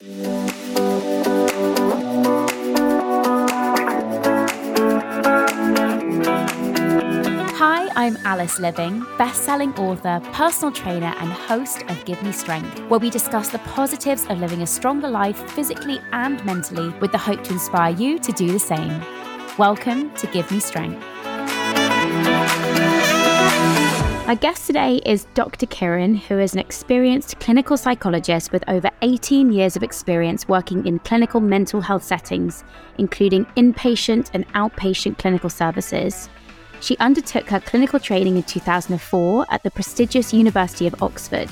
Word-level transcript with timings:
Hi, 0.00 0.06
I'm 7.96 8.16
Alice 8.18 8.60
Liveing, 8.60 9.04
best-selling 9.18 9.74
author, 9.74 10.20
personal 10.32 10.70
trainer, 10.70 11.12
and 11.18 11.32
host 11.32 11.82
of 11.88 12.04
Give 12.04 12.22
Me 12.22 12.30
Strength, 12.30 12.78
where 12.88 13.00
we 13.00 13.10
discuss 13.10 13.48
the 13.48 13.58
positives 13.58 14.24
of 14.26 14.38
living 14.38 14.62
a 14.62 14.68
stronger 14.68 15.08
life 15.08 15.50
physically 15.50 16.00
and 16.12 16.44
mentally 16.44 16.90
with 17.00 17.10
the 17.10 17.18
hope 17.18 17.42
to 17.42 17.54
inspire 17.54 17.92
you 17.92 18.20
to 18.20 18.30
do 18.30 18.52
the 18.52 18.60
same. 18.60 19.02
Welcome 19.58 20.14
to 20.14 20.28
Give 20.28 20.48
Me 20.52 20.60
Strength. 20.60 21.04
Our 24.28 24.36
guest 24.36 24.66
today 24.66 25.00
is 25.06 25.26
Dr. 25.32 25.64
Kirren, 25.64 26.14
who 26.14 26.38
is 26.38 26.52
an 26.52 26.58
experienced 26.58 27.40
clinical 27.40 27.78
psychologist 27.78 28.52
with 28.52 28.62
over 28.68 28.90
18 29.00 29.50
years 29.50 29.74
of 29.74 29.82
experience 29.82 30.46
working 30.46 30.86
in 30.86 30.98
clinical 30.98 31.40
mental 31.40 31.80
health 31.80 32.02
settings, 32.02 32.62
including 32.98 33.46
inpatient 33.56 34.28
and 34.34 34.46
outpatient 34.48 35.16
clinical 35.16 35.48
services. 35.48 36.28
She 36.80 36.98
undertook 36.98 37.48
her 37.48 37.60
clinical 37.60 37.98
training 37.98 38.36
in 38.36 38.42
2004 38.42 39.46
at 39.48 39.62
the 39.62 39.70
prestigious 39.70 40.34
University 40.34 40.86
of 40.86 41.02
Oxford. 41.02 41.48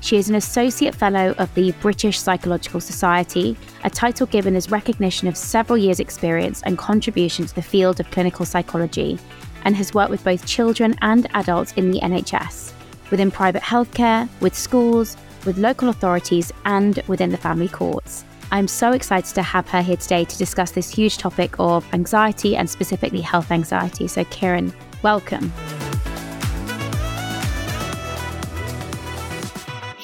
She 0.00 0.16
is 0.16 0.28
an 0.28 0.36
Associate 0.36 0.94
Fellow 0.94 1.34
of 1.38 1.52
the 1.56 1.72
British 1.80 2.20
Psychological 2.20 2.80
Society, 2.80 3.56
a 3.82 3.90
title 3.90 4.28
given 4.28 4.54
as 4.54 4.70
recognition 4.70 5.26
of 5.26 5.36
several 5.36 5.76
years' 5.76 5.98
experience 5.98 6.62
and 6.62 6.78
contribution 6.78 7.46
to 7.46 7.54
the 7.56 7.62
field 7.62 7.98
of 7.98 8.08
clinical 8.12 8.46
psychology, 8.46 9.18
and 9.64 9.76
has 9.76 9.94
worked 9.94 10.10
with 10.10 10.24
both 10.24 10.46
children 10.46 10.94
and 11.02 11.26
adults 11.34 11.72
in 11.72 11.90
the 11.90 12.00
NHS, 12.00 12.72
within 13.10 13.30
private 13.30 13.62
healthcare, 13.62 14.28
with 14.40 14.56
schools, 14.56 15.16
with 15.44 15.58
local 15.58 15.88
authorities, 15.88 16.52
and 16.64 17.02
within 17.08 17.30
the 17.30 17.36
family 17.36 17.68
courts. 17.68 18.24
I'm 18.52 18.68
so 18.68 18.92
excited 18.92 19.34
to 19.34 19.42
have 19.42 19.66
her 19.70 19.80
here 19.80 19.96
today 19.96 20.26
to 20.26 20.36
discuss 20.36 20.72
this 20.72 20.90
huge 20.90 21.16
topic 21.16 21.54
of 21.58 21.86
anxiety 21.94 22.54
and 22.54 22.68
specifically 22.68 23.22
health 23.22 23.50
anxiety. 23.50 24.06
So, 24.08 24.24
Kirren, 24.24 24.74
welcome. 25.02 25.50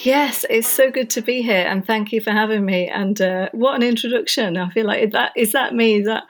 Yes, 0.02 0.46
it's 0.48 0.68
so 0.68 0.90
good 0.90 1.10
to 1.10 1.20
be 1.20 1.42
here, 1.42 1.66
and 1.66 1.84
thank 1.84 2.12
you 2.12 2.20
for 2.20 2.30
having 2.30 2.64
me. 2.64 2.88
And 2.88 3.20
uh, 3.20 3.50
what 3.52 3.74
an 3.74 3.82
introduction! 3.82 4.56
I 4.56 4.70
feel 4.70 4.86
like 4.86 5.10
that 5.10 5.32
is 5.36 5.52
that 5.52 5.74
me? 5.74 6.00
That 6.00 6.24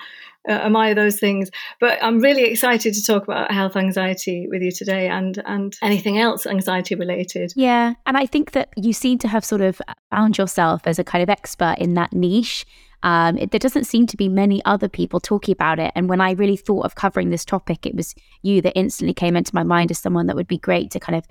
uh, 0.48 0.52
am 0.52 0.76
I 0.76 0.94
those 0.94 1.18
things? 1.18 1.50
But 1.80 1.98
I'm 2.02 2.20
really 2.20 2.44
excited 2.44 2.94
to 2.94 3.04
talk 3.04 3.24
about 3.24 3.50
health 3.50 3.76
anxiety 3.76 4.46
with 4.48 4.62
you 4.62 4.70
today 4.70 5.08
and 5.08 5.42
and 5.46 5.76
anything 5.82 6.18
else 6.18 6.46
anxiety 6.46 6.94
related. 6.94 7.52
Yeah, 7.56 7.94
and 8.06 8.16
I 8.16 8.26
think 8.26 8.52
that 8.52 8.70
you 8.76 8.92
seem 8.92 9.18
to 9.18 9.28
have 9.28 9.44
sort 9.44 9.60
of 9.60 9.80
found 10.10 10.38
yourself 10.38 10.82
as 10.86 10.98
a 10.98 11.04
kind 11.04 11.22
of 11.22 11.28
expert 11.28 11.76
in 11.78 11.94
that 11.94 12.12
niche. 12.12 12.66
Um, 13.04 13.38
it, 13.38 13.52
there 13.52 13.60
doesn't 13.60 13.84
seem 13.84 14.06
to 14.08 14.16
be 14.16 14.28
many 14.28 14.64
other 14.64 14.88
people 14.88 15.20
talking 15.20 15.52
about 15.52 15.78
it. 15.78 15.92
And 15.94 16.08
when 16.08 16.20
I 16.20 16.32
really 16.32 16.56
thought 16.56 16.84
of 16.84 16.96
covering 16.96 17.30
this 17.30 17.44
topic, 17.44 17.86
it 17.86 17.94
was 17.94 18.12
you 18.42 18.60
that 18.62 18.76
instantly 18.76 19.14
came 19.14 19.36
into 19.36 19.54
my 19.54 19.62
mind 19.62 19.92
as 19.92 20.00
someone 20.00 20.26
that 20.26 20.34
would 20.34 20.48
be 20.48 20.58
great 20.58 20.90
to 20.92 21.00
kind 21.00 21.16
of 21.16 21.24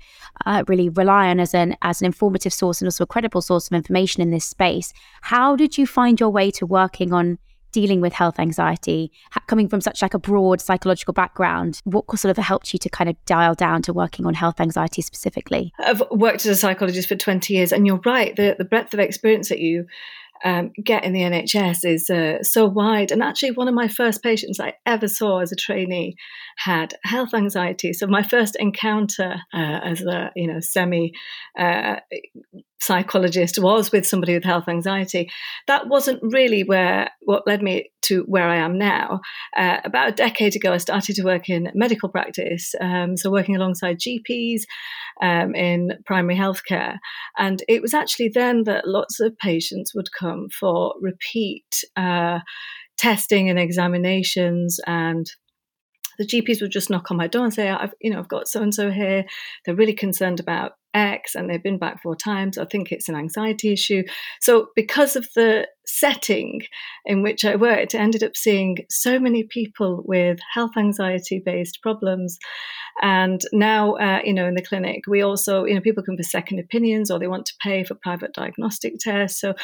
uh, 0.46 0.64
really 0.66 0.88
rely 0.88 1.28
on 1.28 1.40
as 1.40 1.54
an 1.54 1.76
as 1.82 2.00
an 2.00 2.06
informative 2.06 2.52
source 2.52 2.80
and 2.80 2.86
also 2.86 3.04
a 3.04 3.06
credible 3.06 3.42
source 3.42 3.68
of 3.68 3.74
information 3.74 4.22
in 4.22 4.30
this 4.30 4.46
space. 4.46 4.94
How 5.22 5.56
did 5.56 5.76
you 5.76 5.86
find 5.86 6.18
your 6.18 6.30
way 6.30 6.50
to 6.52 6.64
working 6.64 7.12
on 7.12 7.38
dealing 7.78 8.00
with 8.00 8.12
health 8.12 8.40
anxiety, 8.40 9.12
coming 9.46 9.68
from 9.68 9.80
such 9.80 10.02
like 10.02 10.12
a 10.12 10.18
broad 10.18 10.60
psychological 10.60 11.14
background, 11.14 11.80
what 11.84 12.04
sort 12.18 12.36
of 12.36 12.42
helped 12.42 12.72
you 12.72 12.78
to 12.80 12.88
kind 12.88 13.08
of 13.08 13.16
dial 13.24 13.54
down 13.54 13.80
to 13.82 13.92
working 13.92 14.26
on 14.26 14.34
health 14.34 14.60
anxiety 14.60 15.00
specifically? 15.00 15.72
I've 15.78 16.02
worked 16.10 16.44
as 16.44 16.46
a 16.46 16.56
psychologist 16.56 17.08
for 17.08 17.14
20 17.14 17.54
years, 17.54 17.70
and 17.70 17.86
you're 17.86 18.00
right, 18.04 18.34
the, 18.34 18.56
the 18.58 18.64
breadth 18.64 18.94
of 18.94 18.98
experience 18.98 19.48
that 19.50 19.60
you 19.60 19.86
um, 20.44 20.72
get 20.82 21.04
in 21.04 21.12
the 21.12 21.20
NHS 21.20 21.84
is 21.84 22.10
uh, 22.10 22.42
so 22.42 22.66
wide. 22.66 23.12
And 23.12 23.22
actually, 23.22 23.52
one 23.52 23.68
of 23.68 23.74
my 23.74 23.86
first 23.86 24.24
patients 24.24 24.58
I 24.58 24.74
ever 24.84 25.06
saw 25.06 25.38
as 25.38 25.52
a 25.52 25.56
trainee 25.56 26.16
had 26.56 26.94
health 27.04 27.32
anxiety. 27.32 27.92
So 27.92 28.08
my 28.08 28.24
first 28.24 28.56
encounter 28.58 29.36
uh, 29.54 29.80
as 29.84 30.02
a 30.02 30.32
you 30.34 30.52
know 30.52 30.58
semi 30.58 31.12
uh, 31.56 31.96
psychologist 32.80 33.58
was 33.58 33.90
with 33.92 34.06
somebody 34.06 34.34
with 34.34 34.44
health 34.44 34.68
anxiety. 34.68 35.30
That 35.66 35.88
wasn't 35.88 36.20
really 36.22 36.62
where 36.62 37.10
what 37.20 37.46
led 37.46 37.62
me 37.62 37.90
to 38.02 38.22
where 38.22 38.48
I 38.48 38.56
am 38.56 38.78
now. 38.78 39.20
Uh, 39.56 39.78
about 39.84 40.08
a 40.08 40.12
decade 40.12 40.56
ago, 40.56 40.72
I 40.72 40.78
started 40.78 41.16
to 41.16 41.24
work 41.24 41.48
in 41.48 41.70
medical 41.74 42.08
practice, 42.08 42.74
um, 42.80 43.16
so 43.16 43.30
working 43.30 43.56
alongside 43.56 43.98
GPs 43.98 44.62
um, 45.22 45.54
in 45.54 45.92
primary 46.06 46.38
healthcare, 46.38 46.98
and 47.36 47.62
it 47.68 47.82
was 47.82 47.94
actually 47.94 48.30
then 48.32 48.64
that 48.64 48.86
lots 48.86 49.20
of 49.20 49.36
patients 49.38 49.94
would 49.94 50.12
come 50.12 50.48
for 50.48 50.94
repeat 51.00 51.84
uh, 51.96 52.40
testing 52.96 53.48
and 53.48 53.58
examinations 53.58 54.78
and 54.86 55.30
the 56.18 56.26
GPs 56.26 56.60
would 56.60 56.70
just 56.70 56.90
knock 56.90 57.10
on 57.10 57.16
my 57.16 57.26
door 57.26 57.44
and 57.44 57.54
say, 57.54 57.68
"I've, 57.68 57.94
you 58.00 58.10
know, 58.10 58.18
I've 58.18 58.28
got 58.28 58.48
so 58.48 58.62
and 58.62 58.74
so 58.74 58.90
here. 58.90 59.24
They're 59.64 59.74
really 59.74 59.94
concerned 59.94 60.40
about 60.40 60.72
X 60.94 61.34
and 61.34 61.48
they've 61.48 61.62
been 61.62 61.78
back 61.78 62.02
four 62.02 62.16
times. 62.16 62.58
I 62.58 62.64
think 62.64 62.90
it's 62.90 63.08
an 63.08 63.14
anxiety 63.14 63.72
issue. 63.72 64.04
So, 64.40 64.68
because 64.74 65.16
of 65.16 65.28
the 65.34 65.68
setting 65.86 66.62
in 67.04 67.22
which 67.22 67.44
I 67.44 67.56
worked, 67.56 67.94
I 67.94 67.98
ended 67.98 68.22
up 68.22 68.36
seeing 68.36 68.78
so 68.90 69.18
many 69.18 69.44
people 69.44 70.02
with 70.06 70.38
health 70.52 70.72
anxiety 70.76 71.42
based 71.44 71.82
problems. 71.82 72.38
And 73.02 73.40
now, 73.52 73.94
uh, 73.94 74.20
you 74.24 74.32
know, 74.32 74.46
in 74.46 74.54
the 74.54 74.64
clinic, 74.64 75.02
we 75.06 75.22
also, 75.22 75.64
you 75.64 75.74
know, 75.74 75.80
people 75.80 76.02
come 76.02 76.16
for 76.16 76.22
second 76.22 76.58
opinions 76.58 77.10
or 77.10 77.18
they 77.18 77.28
want 77.28 77.46
to 77.46 77.54
pay 77.62 77.84
for 77.84 77.94
private 77.94 78.32
diagnostic 78.32 78.94
tests. 78.98 79.40
So, 79.40 79.54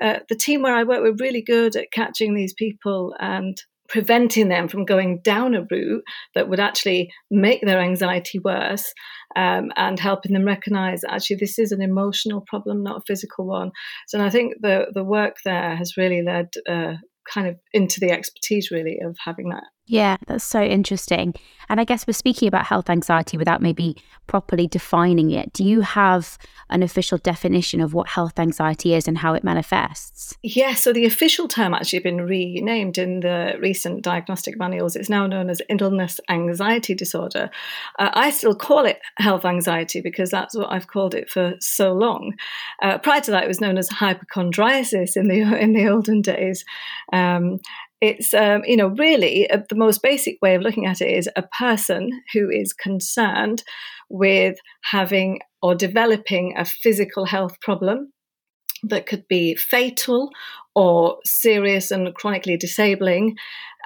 uh, 0.00 0.20
the 0.28 0.36
team 0.36 0.62
where 0.62 0.74
I 0.74 0.84
work, 0.84 1.02
we're 1.02 1.24
really 1.24 1.42
good 1.42 1.76
at 1.76 1.92
catching 1.92 2.34
these 2.34 2.54
people 2.54 3.14
and 3.18 3.60
preventing 3.88 4.48
them 4.48 4.68
from 4.68 4.84
going 4.84 5.20
down 5.22 5.54
a 5.54 5.66
route 5.70 6.02
that 6.34 6.48
would 6.48 6.60
actually 6.60 7.10
make 7.30 7.62
their 7.62 7.80
anxiety 7.80 8.38
worse 8.38 8.92
um, 9.36 9.70
and 9.76 9.98
helping 9.98 10.32
them 10.32 10.44
recognize 10.44 11.02
actually 11.08 11.36
this 11.36 11.58
is 11.58 11.72
an 11.72 11.82
emotional 11.82 12.44
problem, 12.46 12.82
not 12.82 12.98
a 12.98 13.04
physical 13.06 13.46
one. 13.46 13.70
So 14.06 14.20
I 14.20 14.30
think 14.30 14.54
the 14.60 14.86
the 14.92 15.04
work 15.04 15.36
there 15.44 15.76
has 15.76 15.96
really 15.96 16.22
led 16.22 16.48
uh, 16.68 16.94
kind 17.32 17.48
of 17.48 17.56
into 17.72 18.00
the 18.00 18.10
expertise 18.10 18.70
really 18.70 18.98
of 19.04 19.16
having 19.24 19.50
that 19.50 19.64
yeah, 19.88 20.18
that's 20.26 20.44
so 20.44 20.62
interesting. 20.62 21.34
And 21.70 21.80
I 21.80 21.84
guess 21.84 22.06
we're 22.06 22.12
speaking 22.12 22.46
about 22.46 22.66
health 22.66 22.88
anxiety 22.90 23.36
without 23.36 23.62
maybe 23.62 23.96
properly 24.26 24.66
defining 24.66 25.30
it. 25.30 25.52
Do 25.52 25.64
you 25.64 25.80
have 25.80 26.38
an 26.70 26.82
official 26.82 27.16
definition 27.16 27.80
of 27.80 27.94
what 27.94 28.08
health 28.08 28.38
anxiety 28.38 28.94
is 28.94 29.08
and 29.08 29.18
how 29.18 29.32
it 29.32 29.42
manifests? 29.42 30.36
Yeah, 30.42 30.74
so 30.74 30.92
the 30.92 31.06
official 31.06 31.48
term 31.48 31.72
actually 31.72 32.00
been 32.00 32.20
renamed 32.20 32.98
in 32.98 33.20
the 33.20 33.56
recent 33.60 34.02
diagnostic 34.02 34.58
manuals. 34.58 34.94
It's 34.94 35.08
now 35.08 35.26
known 35.26 35.48
as 35.48 35.62
illness 35.68 36.20
anxiety 36.28 36.94
disorder. 36.94 37.50
Uh, 37.98 38.10
I 38.12 38.30
still 38.30 38.54
call 38.54 38.84
it 38.84 39.00
health 39.16 39.46
anxiety 39.46 40.02
because 40.02 40.30
that's 40.30 40.54
what 40.54 40.70
I've 40.70 40.86
called 40.86 41.14
it 41.14 41.30
for 41.30 41.54
so 41.60 41.92
long. 41.92 42.34
Uh, 42.82 42.98
prior 42.98 43.22
to 43.22 43.30
that, 43.30 43.44
it 43.44 43.48
was 43.48 43.60
known 43.60 43.78
as 43.78 43.88
hypochondriasis 43.88 45.16
in 45.16 45.28
the 45.28 45.40
in 45.58 45.72
the 45.72 45.88
olden 45.88 46.20
days. 46.20 46.64
Um, 47.12 47.60
it's 48.00 48.32
um, 48.34 48.62
you 48.64 48.76
know 48.76 48.88
really 48.88 49.50
uh, 49.50 49.58
the 49.68 49.74
most 49.74 50.02
basic 50.02 50.38
way 50.40 50.54
of 50.54 50.62
looking 50.62 50.86
at 50.86 51.00
it 51.00 51.10
is 51.10 51.28
a 51.36 51.42
person 51.58 52.10
who 52.32 52.48
is 52.50 52.72
concerned 52.72 53.62
with 54.08 54.56
having 54.82 55.40
or 55.62 55.74
developing 55.74 56.54
a 56.56 56.64
physical 56.64 57.24
health 57.24 57.60
problem 57.60 58.12
that 58.84 59.06
could 59.06 59.26
be 59.28 59.56
fatal 59.56 60.30
or 60.74 61.18
serious 61.24 61.90
and 61.90 62.14
chronically 62.14 62.56
disabling 62.56 63.36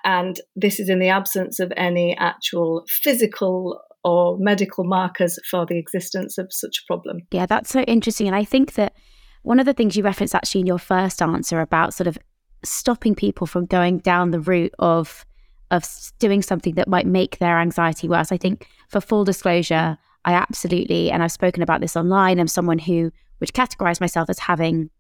and 0.05 0.41
this 0.57 0.79
is 0.79 0.89
in 0.89 0.99
the 0.99 1.09
absence 1.09 1.61
of 1.61 1.73
any 1.77 2.17
actual 2.19 2.85
physical 2.89 3.81
or 4.05 4.37
medical 4.39 4.85
markers 4.85 5.39
for 5.49 5.65
the 5.65 5.79
existence 5.79 6.37
of 6.37 6.49
such 6.51 6.79
a 6.79 6.87
problem. 6.87 7.19
Yeah 7.31 7.47
that's 7.47 7.71
so 7.71 7.81
interesting 7.83 8.27
and 8.27 8.37
i 8.37 8.45
think 8.45 8.75
that 8.75 8.95
one 9.43 9.59
of 9.59 9.67
the 9.67 9.73
things 9.73 9.97
you 9.97 10.05
referenced 10.05 10.35
actually 10.35 10.61
in 10.61 10.67
your 10.67 10.79
first 10.79 11.21
answer 11.23 11.61
about 11.61 11.95
sort 11.95 12.07
of 12.07 12.19
stopping 12.65 13.15
people 13.15 13.47
from 13.47 13.67
going 13.67 13.99
down 13.99 14.31
the 14.31 14.41
route 14.41 14.75
of 14.79 15.25
of 15.71 15.85
doing 16.19 16.43
something 16.43 16.75
that 16.75 16.87
might 16.87 17.07
make 17.07 17.39
their 17.39 17.59
anxiety 17.59 18.07
worse. 18.07 18.31
I 18.31 18.37
think 18.37 18.69
for 18.89 19.01
full 19.01 19.25
disclosure, 19.25 19.97
I 20.25 20.35
absolutely 20.35 21.11
and 21.11 21.23
I've 21.23 21.33
spoken 21.33 21.63
about 21.63 21.81
this 21.81 21.97
online. 21.97 22.39
I'm 22.39 22.49
someone 22.49 22.79
who 22.79 23.11
would 23.41 23.53
categorize 23.53 24.01
myself 24.01 24.29
as 24.29 24.39
having 24.39 24.91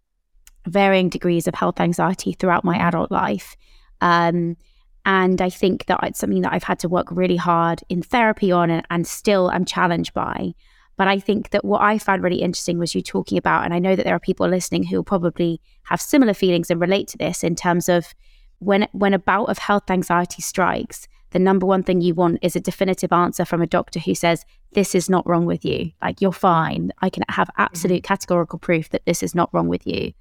varying 0.66 1.08
degrees 1.08 1.46
of 1.46 1.54
health 1.54 1.80
anxiety 1.80 2.32
throughout 2.32 2.64
my 2.64 2.76
adult 2.76 3.10
life. 3.10 3.56
Um, 4.00 4.56
and 5.04 5.42
I 5.42 5.50
think 5.50 5.86
that 5.86 6.00
it's 6.02 6.20
something 6.20 6.42
that 6.42 6.52
I've 6.52 6.62
had 6.62 6.78
to 6.80 6.88
work 6.88 7.08
really 7.10 7.36
hard 7.36 7.82
in 7.88 8.02
therapy 8.02 8.52
on 8.52 8.70
and, 8.70 8.86
and 8.90 9.06
still 9.06 9.50
am 9.50 9.64
challenged 9.64 10.14
by. 10.14 10.54
But 10.96 11.08
I 11.08 11.18
think 11.18 11.50
that 11.50 11.64
what 11.64 11.80
I 11.80 11.98
found 11.98 12.22
really 12.22 12.42
interesting 12.42 12.78
was 12.78 12.94
you 12.94 13.02
talking 13.02 13.38
about, 13.38 13.64
and 13.64 13.72
I 13.72 13.78
know 13.78 13.96
that 13.96 14.04
there 14.04 14.14
are 14.14 14.20
people 14.20 14.48
listening 14.48 14.84
who 14.84 15.02
probably 15.02 15.60
have 15.84 16.00
similar 16.00 16.34
feelings 16.34 16.70
and 16.70 16.80
relate 16.80 17.08
to 17.08 17.18
this 17.18 17.42
in 17.42 17.56
terms 17.56 17.88
of 17.88 18.14
when 18.58 18.86
when 18.92 19.14
a 19.14 19.18
bout 19.18 19.48
of 19.48 19.58
health 19.58 19.90
anxiety 19.90 20.42
strikes, 20.42 21.08
the 21.32 21.38
number 21.38 21.66
one 21.66 21.82
thing 21.82 22.00
you 22.00 22.14
want 22.14 22.38
is 22.42 22.54
a 22.54 22.60
definitive 22.60 23.12
answer 23.12 23.44
from 23.44 23.62
a 23.62 23.66
doctor 23.66 23.98
who 23.98 24.14
says, 24.14 24.44
This 24.72 24.94
is 24.94 25.10
not 25.10 25.26
wrong 25.26 25.46
with 25.46 25.64
you. 25.64 25.90
Like, 26.00 26.20
you're 26.20 26.32
fine. 26.32 26.92
I 27.00 27.10
can 27.10 27.24
have 27.28 27.50
absolute 27.56 28.02
mm-hmm. 28.02 28.12
categorical 28.12 28.58
proof 28.58 28.90
that 28.90 29.04
this 29.06 29.22
is 29.22 29.34
not 29.34 29.50
wrong 29.52 29.68
with 29.68 29.86
you. 29.86 30.12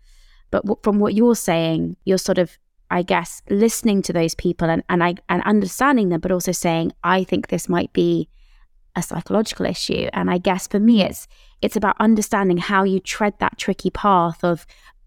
But 0.52 0.64
w- 0.64 0.80
from 0.84 1.00
what 1.00 1.14
you're 1.14 1.36
saying, 1.36 1.98
you're 2.06 2.18
sort 2.18 2.38
of, 2.38 2.58
I 2.90 3.04
guess, 3.04 3.42
listening 3.50 4.02
to 4.04 4.14
those 4.14 4.36
people 4.36 4.70
and, 4.70 4.84
and 4.90 5.04
I 5.04 5.16
and 5.30 5.44
understanding 5.44 6.10
them, 6.10 6.22
but 6.22 6.32
also 6.32 6.54
saying, 6.54 6.94
I 7.04 7.26
think 7.26 7.48
this 7.48 7.70
might 7.70 7.92
be 7.94 8.30
a 8.96 9.02
psychological 9.02 9.66
issue. 9.66 10.10
And 10.14 10.30
I 10.30 10.38
guess 10.38 10.68
for 10.68 10.80
me, 10.80 11.02
it's 11.04 11.28
it's 11.62 11.76
about 11.76 11.96
understanding 12.00 12.58
how 12.58 12.84
you 12.84 13.00
tread 13.00 13.34
that 13.40 13.58
tricky 13.58 13.90
path 13.90 14.44
of 14.44 14.66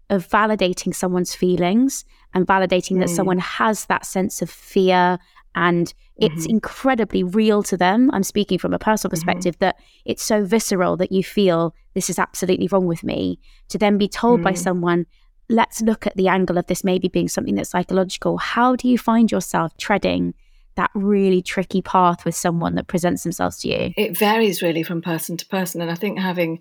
of 0.09 0.27
validating 0.27 0.93
someone's 0.93 1.33
feelings 1.33 2.05
and 2.33 2.45
validating 2.45 2.97
mm. 2.97 2.99
that 2.99 3.09
someone 3.09 3.39
has 3.39 3.85
that 3.85 4.05
sense 4.05 4.41
of 4.41 4.49
fear 4.49 5.17
and 5.55 5.93
it's 6.17 6.43
mm-hmm. 6.43 6.51
incredibly 6.51 7.23
real 7.23 7.63
to 7.63 7.75
them. 7.75 8.11
I'm 8.13 8.23
speaking 8.23 8.59
from 8.59 8.73
a 8.73 8.79
personal 8.79 9.09
mm-hmm. 9.09 9.15
perspective 9.15 9.55
mm-hmm. 9.55 9.65
that 9.65 9.79
it's 10.05 10.23
so 10.23 10.43
visceral 10.43 10.97
that 10.97 11.11
you 11.11 11.23
feel 11.23 11.73
this 11.93 12.09
is 12.09 12.19
absolutely 12.19 12.67
wrong 12.67 12.85
with 12.85 13.03
me. 13.03 13.39
To 13.69 13.77
then 13.77 13.97
be 13.97 14.07
told 14.07 14.41
mm. 14.41 14.43
by 14.43 14.53
someone, 14.53 15.07
let's 15.49 15.81
look 15.81 16.05
at 16.05 16.15
the 16.15 16.27
angle 16.27 16.57
of 16.57 16.67
this 16.67 16.83
maybe 16.83 17.07
being 17.07 17.27
something 17.27 17.55
that's 17.55 17.69
psychological. 17.69 18.37
How 18.37 18.75
do 18.75 18.87
you 18.87 18.97
find 18.97 19.31
yourself 19.31 19.75
treading 19.77 20.33
that 20.75 20.91
really 20.93 21.41
tricky 21.41 21.81
path 21.81 22.25
with 22.25 22.35
someone 22.35 22.75
that 22.75 22.87
presents 22.87 23.23
themselves 23.23 23.59
to 23.59 23.69
you? 23.69 23.93
It 23.97 24.17
varies 24.17 24.61
really 24.61 24.83
from 24.83 25.01
person 25.01 25.37
to 25.37 25.45
person. 25.47 25.81
And 25.81 25.91
I 25.91 25.95
think 25.95 26.19
having 26.19 26.59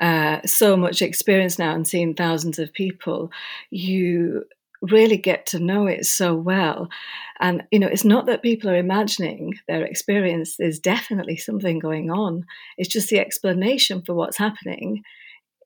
uh, 0.00 0.40
so 0.46 0.76
much 0.76 1.02
experience 1.02 1.58
now 1.58 1.74
and 1.74 1.86
seeing 1.86 2.14
thousands 2.14 2.58
of 2.58 2.72
people, 2.72 3.30
you 3.70 4.44
really 4.82 5.18
get 5.18 5.46
to 5.46 5.58
know 5.58 5.86
it 5.86 6.06
so 6.06 6.34
well. 6.34 6.88
And, 7.38 7.64
you 7.70 7.78
know, 7.78 7.86
it's 7.86 8.04
not 8.04 8.26
that 8.26 8.42
people 8.42 8.70
are 8.70 8.76
imagining 8.76 9.54
their 9.68 9.84
experience, 9.84 10.56
there's 10.56 10.78
definitely 10.78 11.36
something 11.36 11.78
going 11.78 12.10
on. 12.10 12.46
It's 12.78 12.88
just 12.88 13.10
the 13.10 13.18
explanation 13.18 14.02
for 14.02 14.14
what's 14.14 14.38
happening 14.38 15.02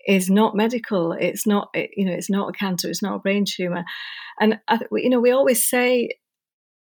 is 0.06 0.29
not 0.29 0.56
medical. 0.56 1.12
It's 1.12 1.46
not, 1.46 1.70
you 1.75 2.05
know, 2.05 2.12
it's 2.12 2.31
not 2.31 2.49
a 2.49 2.52
cancer, 2.52 2.88
it's 2.88 3.02
not 3.02 3.17
a 3.17 3.20
brain 3.20 3.44
tumor. 3.46 3.85
And, 4.41 4.58
you 4.93 5.11
know, 5.11 5.20
we 5.20 5.31
always 5.31 5.64
say 5.64 6.11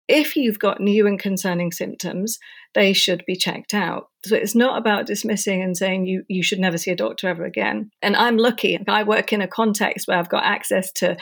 if 0.09 0.37
you've 0.37 0.59
got 0.59 0.81
new 0.81 1.07
and 1.07 1.19
concerning 1.19 1.73
symptoms, 1.73 2.39
they 2.75 2.93
should 2.93 3.25
be 3.27 3.37
checked 3.37 3.75
out. 3.75 4.09
So 4.25 4.37
it's 4.37 4.55
not 4.55 4.79
about 4.79 5.07
dismissing 5.07 5.63
and 5.63 5.77
saying 5.77 6.07
you, 6.07 6.23
you 6.29 6.45
should 6.45 6.61
never 6.61 6.79
see 6.79 6.93
a 6.93 6.97
doctor 6.97 7.29
ever 7.29 7.45
again. 7.45 7.91
And 8.03 8.15
I'm 8.15 8.37
lucky. 8.37 8.79
I 8.87 9.03
work 9.03 9.33
in 9.33 9.43
a 9.43 9.49
context 9.49 10.07
where 10.07 10.17
I've 10.17 10.29
got 10.29 10.45
access 10.45 10.93
to 10.93 11.17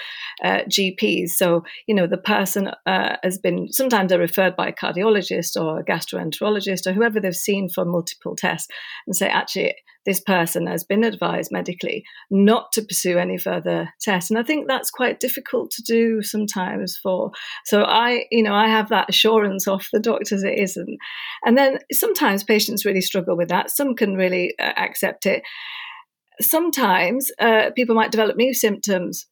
uh, 0.44 0.60
GPs. 0.68 1.30
So, 1.30 1.64
you 1.86 1.94
know, 1.94 2.06
the 2.06 2.18
person 2.18 2.70
uh, 2.84 3.16
has 3.22 3.38
been, 3.38 3.72
sometimes 3.72 4.10
they're 4.10 4.18
referred 4.18 4.54
by 4.54 4.68
a 4.68 4.74
cardiologist 4.74 5.58
or 5.58 5.80
a 5.80 5.84
gastroenterologist 5.84 6.86
or 6.86 6.92
whoever 6.92 7.20
they've 7.20 7.34
seen 7.34 7.70
for 7.70 7.86
multiple 7.86 8.36
tests 8.36 8.68
and 9.06 9.16
say, 9.16 9.28
actually, 9.28 9.74
this 10.06 10.20
person 10.20 10.66
has 10.66 10.82
been 10.82 11.04
advised 11.04 11.52
medically 11.52 12.04
not 12.30 12.72
to 12.72 12.82
pursue 12.82 13.18
any 13.18 13.36
further 13.36 13.90
tests. 14.00 14.30
And 14.30 14.38
I 14.38 14.42
think 14.42 14.66
that's 14.66 14.90
quite 14.90 15.20
difficult 15.20 15.70
to 15.72 15.82
do 15.82 16.22
sometimes 16.22 16.98
for. 17.02 17.32
So 17.66 17.82
I, 17.82 18.24
you 18.30 18.42
know, 18.42 18.54
I 18.54 18.68
have 18.68 18.88
that 18.88 19.10
assurance 19.10 19.68
off 19.68 19.88
the 19.92 20.00
doctors 20.00 20.42
it 20.42 20.58
isn't. 20.58 20.98
And 21.44 21.56
then 21.56 21.78
sometimes 21.92 22.44
patients 22.44 22.84
really 22.84 23.00
struggle 23.00 23.36
with 23.36 23.48
that. 23.48 23.70
Some 23.70 23.94
can 23.94 24.14
really 24.14 24.54
uh, 24.58 24.72
accept 24.76 25.26
it. 25.26 25.42
Sometimes 26.40 27.30
uh, 27.38 27.70
people 27.76 27.94
might 27.94 28.12
develop 28.12 28.36
new 28.36 28.54
symptoms 28.54 29.26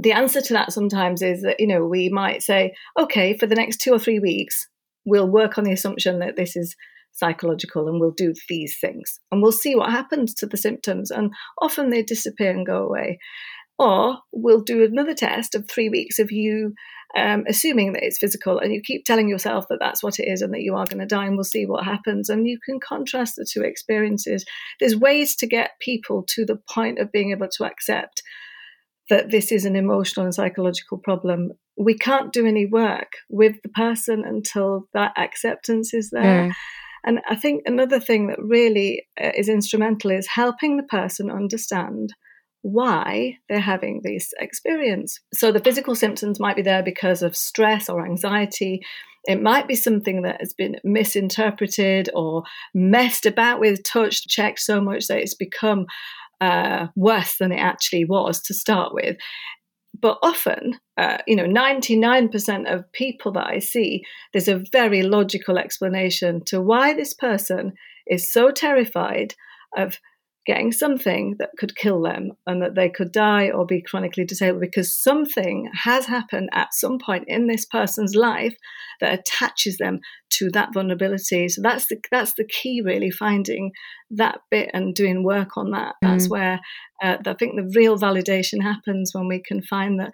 the 0.00 0.12
answer 0.12 0.40
to 0.40 0.52
that 0.52 0.72
sometimes 0.72 1.22
is 1.22 1.42
that 1.42 1.58
you 1.58 1.66
know 1.66 1.84
we 1.84 2.08
might 2.08 2.40
say 2.40 2.72
okay 2.96 3.36
for 3.36 3.46
the 3.46 3.56
next 3.56 3.78
two 3.78 3.92
or 3.92 3.98
three 3.98 4.20
weeks 4.20 4.68
we'll 5.04 5.28
work 5.28 5.58
on 5.58 5.64
the 5.64 5.72
assumption 5.72 6.20
that 6.20 6.36
this 6.36 6.54
is 6.54 6.76
psychological 7.12 7.88
and 7.88 8.00
we'll 8.00 8.12
do 8.12 8.32
these 8.48 8.76
things 8.80 9.18
and 9.30 9.42
we'll 9.42 9.52
see 9.52 9.74
what 9.74 9.90
happens 9.90 10.32
to 10.34 10.46
the 10.46 10.56
symptoms. 10.56 11.10
And 11.10 11.32
often 11.60 11.90
they 11.90 12.02
disappear 12.02 12.50
and 12.50 12.66
go 12.66 12.84
away. 12.84 13.18
Or 13.78 14.18
we'll 14.32 14.62
do 14.62 14.84
another 14.84 15.14
test 15.14 15.54
of 15.54 15.68
three 15.68 15.88
weeks 15.88 16.18
of 16.18 16.32
you 16.32 16.74
um, 17.16 17.44
assuming 17.48 17.92
that 17.92 18.04
it's 18.04 18.18
physical 18.18 18.58
and 18.58 18.72
you 18.72 18.82
keep 18.82 19.04
telling 19.04 19.28
yourself 19.28 19.66
that 19.68 19.78
that's 19.80 20.02
what 20.02 20.18
it 20.18 20.28
is 20.28 20.42
and 20.42 20.52
that 20.52 20.62
you 20.62 20.74
are 20.74 20.84
going 20.84 21.00
to 21.00 21.06
die 21.06 21.26
and 21.26 21.36
we'll 21.36 21.44
see 21.44 21.64
what 21.64 21.84
happens. 21.84 22.28
And 22.28 22.46
you 22.46 22.58
can 22.64 22.80
contrast 22.80 23.36
the 23.36 23.46
two 23.50 23.62
experiences. 23.62 24.44
There's 24.78 24.96
ways 24.96 25.34
to 25.36 25.46
get 25.46 25.78
people 25.80 26.24
to 26.28 26.44
the 26.44 26.56
point 26.56 26.98
of 26.98 27.12
being 27.12 27.30
able 27.30 27.48
to 27.48 27.64
accept 27.64 28.22
that 29.08 29.30
this 29.30 29.50
is 29.50 29.64
an 29.64 29.74
emotional 29.74 30.26
and 30.26 30.34
psychological 30.34 30.98
problem. 30.98 31.52
We 31.78 31.96
can't 31.96 32.32
do 32.32 32.46
any 32.46 32.66
work 32.66 33.12
with 33.30 33.56
the 33.62 33.70
person 33.70 34.22
until 34.26 34.86
that 34.92 35.12
acceptance 35.16 35.94
is 35.94 36.10
there. 36.10 36.48
Mm. 36.48 36.52
And 37.04 37.20
I 37.30 37.36
think 37.36 37.62
another 37.64 38.00
thing 38.00 38.26
that 38.26 38.42
really 38.42 39.06
uh, 39.18 39.30
is 39.34 39.48
instrumental 39.48 40.10
is 40.10 40.26
helping 40.26 40.76
the 40.76 40.82
person 40.82 41.30
understand 41.30 42.12
why 42.62 43.38
they're 43.48 43.60
having 43.60 44.00
this 44.02 44.32
experience. 44.40 45.20
So 45.32 45.52
the 45.52 45.60
physical 45.60 45.94
symptoms 45.94 46.40
might 46.40 46.56
be 46.56 46.62
there 46.62 46.82
because 46.82 47.22
of 47.22 47.36
stress 47.36 47.88
or 47.88 48.04
anxiety. 48.04 48.80
It 49.24 49.42
might 49.42 49.68
be 49.68 49.74
something 49.74 50.22
that 50.22 50.40
has 50.40 50.54
been 50.54 50.76
misinterpreted 50.84 52.08
or 52.14 52.44
messed 52.74 53.26
about 53.26 53.60
with, 53.60 53.82
touched, 53.84 54.28
checked 54.28 54.60
so 54.60 54.80
much 54.80 55.06
that 55.06 55.18
it's 55.18 55.34
become 55.34 55.86
uh, 56.40 56.86
worse 56.96 57.36
than 57.38 57.52
it 57.52 57.58
actually 57.58 58.04
was 58.04 58.40
to 58.42 58.54
start 58.54 58.94
with 58.94 59.16
but 60.00 60.18
often, 60.22 60.78
uh, 60.96 61.18
you 61.26 61.34
know, 61.34 61.46
99% 61.46 62.72
of 62.72 62.90
people 62.92 63.32
that 63.32 63.46
I 63.46 63.58
see, 63.58 64.04
there's 64.32 64.48
a 64.48 64.62
very 64.72 65.02
logical 65.02 65.58
explanation 65.58 66.44
to 66.46 66.60
why 66.60 66.94
this 66.94 67.14
person 67.14 67.72
is 68.06 68.30
so 68.30 68.50
terrified 68.50 69.34
of 69.76 69.98
getting 70.48 70.72
something 70.72 71.36
that 71.38 71.50
could 71.58 71.76
kill 71.76 72.00
them 72.00 72.30
and 72.46 72.62
that 72.62 72.74
they 72.74 72.88
could 72.88 73.12
die 73.12 73.50
or 73.50 73.66
be 73.66 73.82
chronically 73.82 74.24
disabled 74.24 74.62
because 74.62 74.98
something 74.98 75.70
has 75.84 76.06
happened 76.06 76.48
at 76.54 76.72
some 76.72 76.98
point 76.98 77.24
in 77.26 77.46
this 77.46 77.66
person's 77.66 78.14
life 78.14 78.56
that 79.02 79.18
attaches 79.18 79.76
them 79.76 80.00
to 80.30 80.48
that 80.50 80.72
vulnerability. 80.72 81.50
So 81.50 81.60
that's 81.60 81.86
the 81.88 81.98
that's 82.10 82.32
the 82.32 82.46
key, 82.46 82.80
really, 82.82 83.10
finding 83.10 83.72
that 84.10 84.40
bit 84.50 84.70
and 84.72 84.94
doing 84.94 85.22
work 85.22 85.58
on 85.58 85.70
that. 85.72 85.96
That's 86.00 86.28
mm. 86.28 86.30
where 86.30 86.60
uh, 87.02 87.18
I 87.26 87.34
think 87.34 87.56
the 87.56 87.70
real 87.76 87.98
validation 87.98 88.62
happens 88.62 89.10
when 89.12 89.28
we 89.28 89.42
can 89.46 89.62
find 89.62 90.00
that 90.00 90.12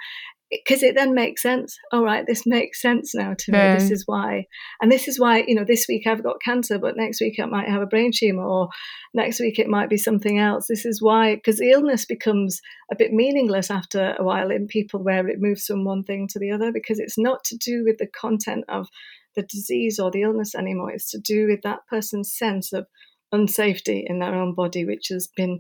because 0.50 0.82
it 0.82 0.94
then 0.94 1.14
makes 1.14 1.43
sense. 1.43 1.76
All 1.93 2.05
right, 2.05 2.26
this 2.26 2.46
makes 2.46 2.81
sense 2.81 3.14
now 3.14 3.35
to 3.38 3.52
me. 3.52 3.58
This 3.58 3.91
is 3.91 4.05
why, 4.06 4.46
and 4.81 4.91
this 4.91 5.08
is 5.08 5.19
why 5.19 5.44
you 5.46 5.55
know 5.55 5.64
this 5.64 5.87
week 5.88 6.06
I've 6.06 6.23
got 6.23 6.43
cancer, 6.43 6.79
but 6.79 6.96
next 6.96 7.20
week 7.20 7.38
I 7.41 7.46
might 7.46 7.69
have 7.69 7.82
a 7.82 7.87
brain 7.87 8.11
tumor, 8.14 8.44
or 8.44 8.69
next 9.12 9.41
week 9.41 9.58
it 9.58 9.69
might 9.69 9.91
be 9.91 9.96
something 9.96 10.38
else. 10.38 10.67
This 10.69 10.85
is 10.85 11.02
why 11.02 11.35
because 11.35 11.58
the 11.58 11.70
illness 11.70 12.05
becomes 12.05 12.61
a 12.93 12.96
bit 12.96 13.12
meaningless 13.12 13.70
after 13.70 14.14
a 14.19 14.25
while 14.25 14.50
in 14.50 14.67
people 14.67 15.02
where 15.02 15.26
it 15.29 15.41
moves 15.41 15.64
from 15.67 15.85
one 15.85 16.05
thing 16.05 16.29
to 16.29 16.38
the 16.38 16.50
other 16.50 16.73
because 16.73 16.99
it's 16.99 17.18
not 17.18 17.42
to 17.45 17.57
do 17.57 17.85
with 17.85 17.99
the 17.99 18.09
content 18.09 18.64
of 18.68 18.88
the 19.35 19.42
disease 19.42 19.99
or 19.99 20.11
the 20.11 20.23
illness 20.23 20.54
anymore. 20.54 20.92
It's 20.92 21.11
to 21.11 21.18
do 21.18 21.47
with 21.49 21.62
that 21.62 21.80
person's 21.88 22.33
sense 22.37 22.73
of 22.73 22.87
unsafety 23.35 24.04
in 24.07 24.21
their 24.21 24.35
own 24.35 24.54
body, 24.54 24.85
which 24.85 25.09
has 25.11 25.28
been 25.37 25.59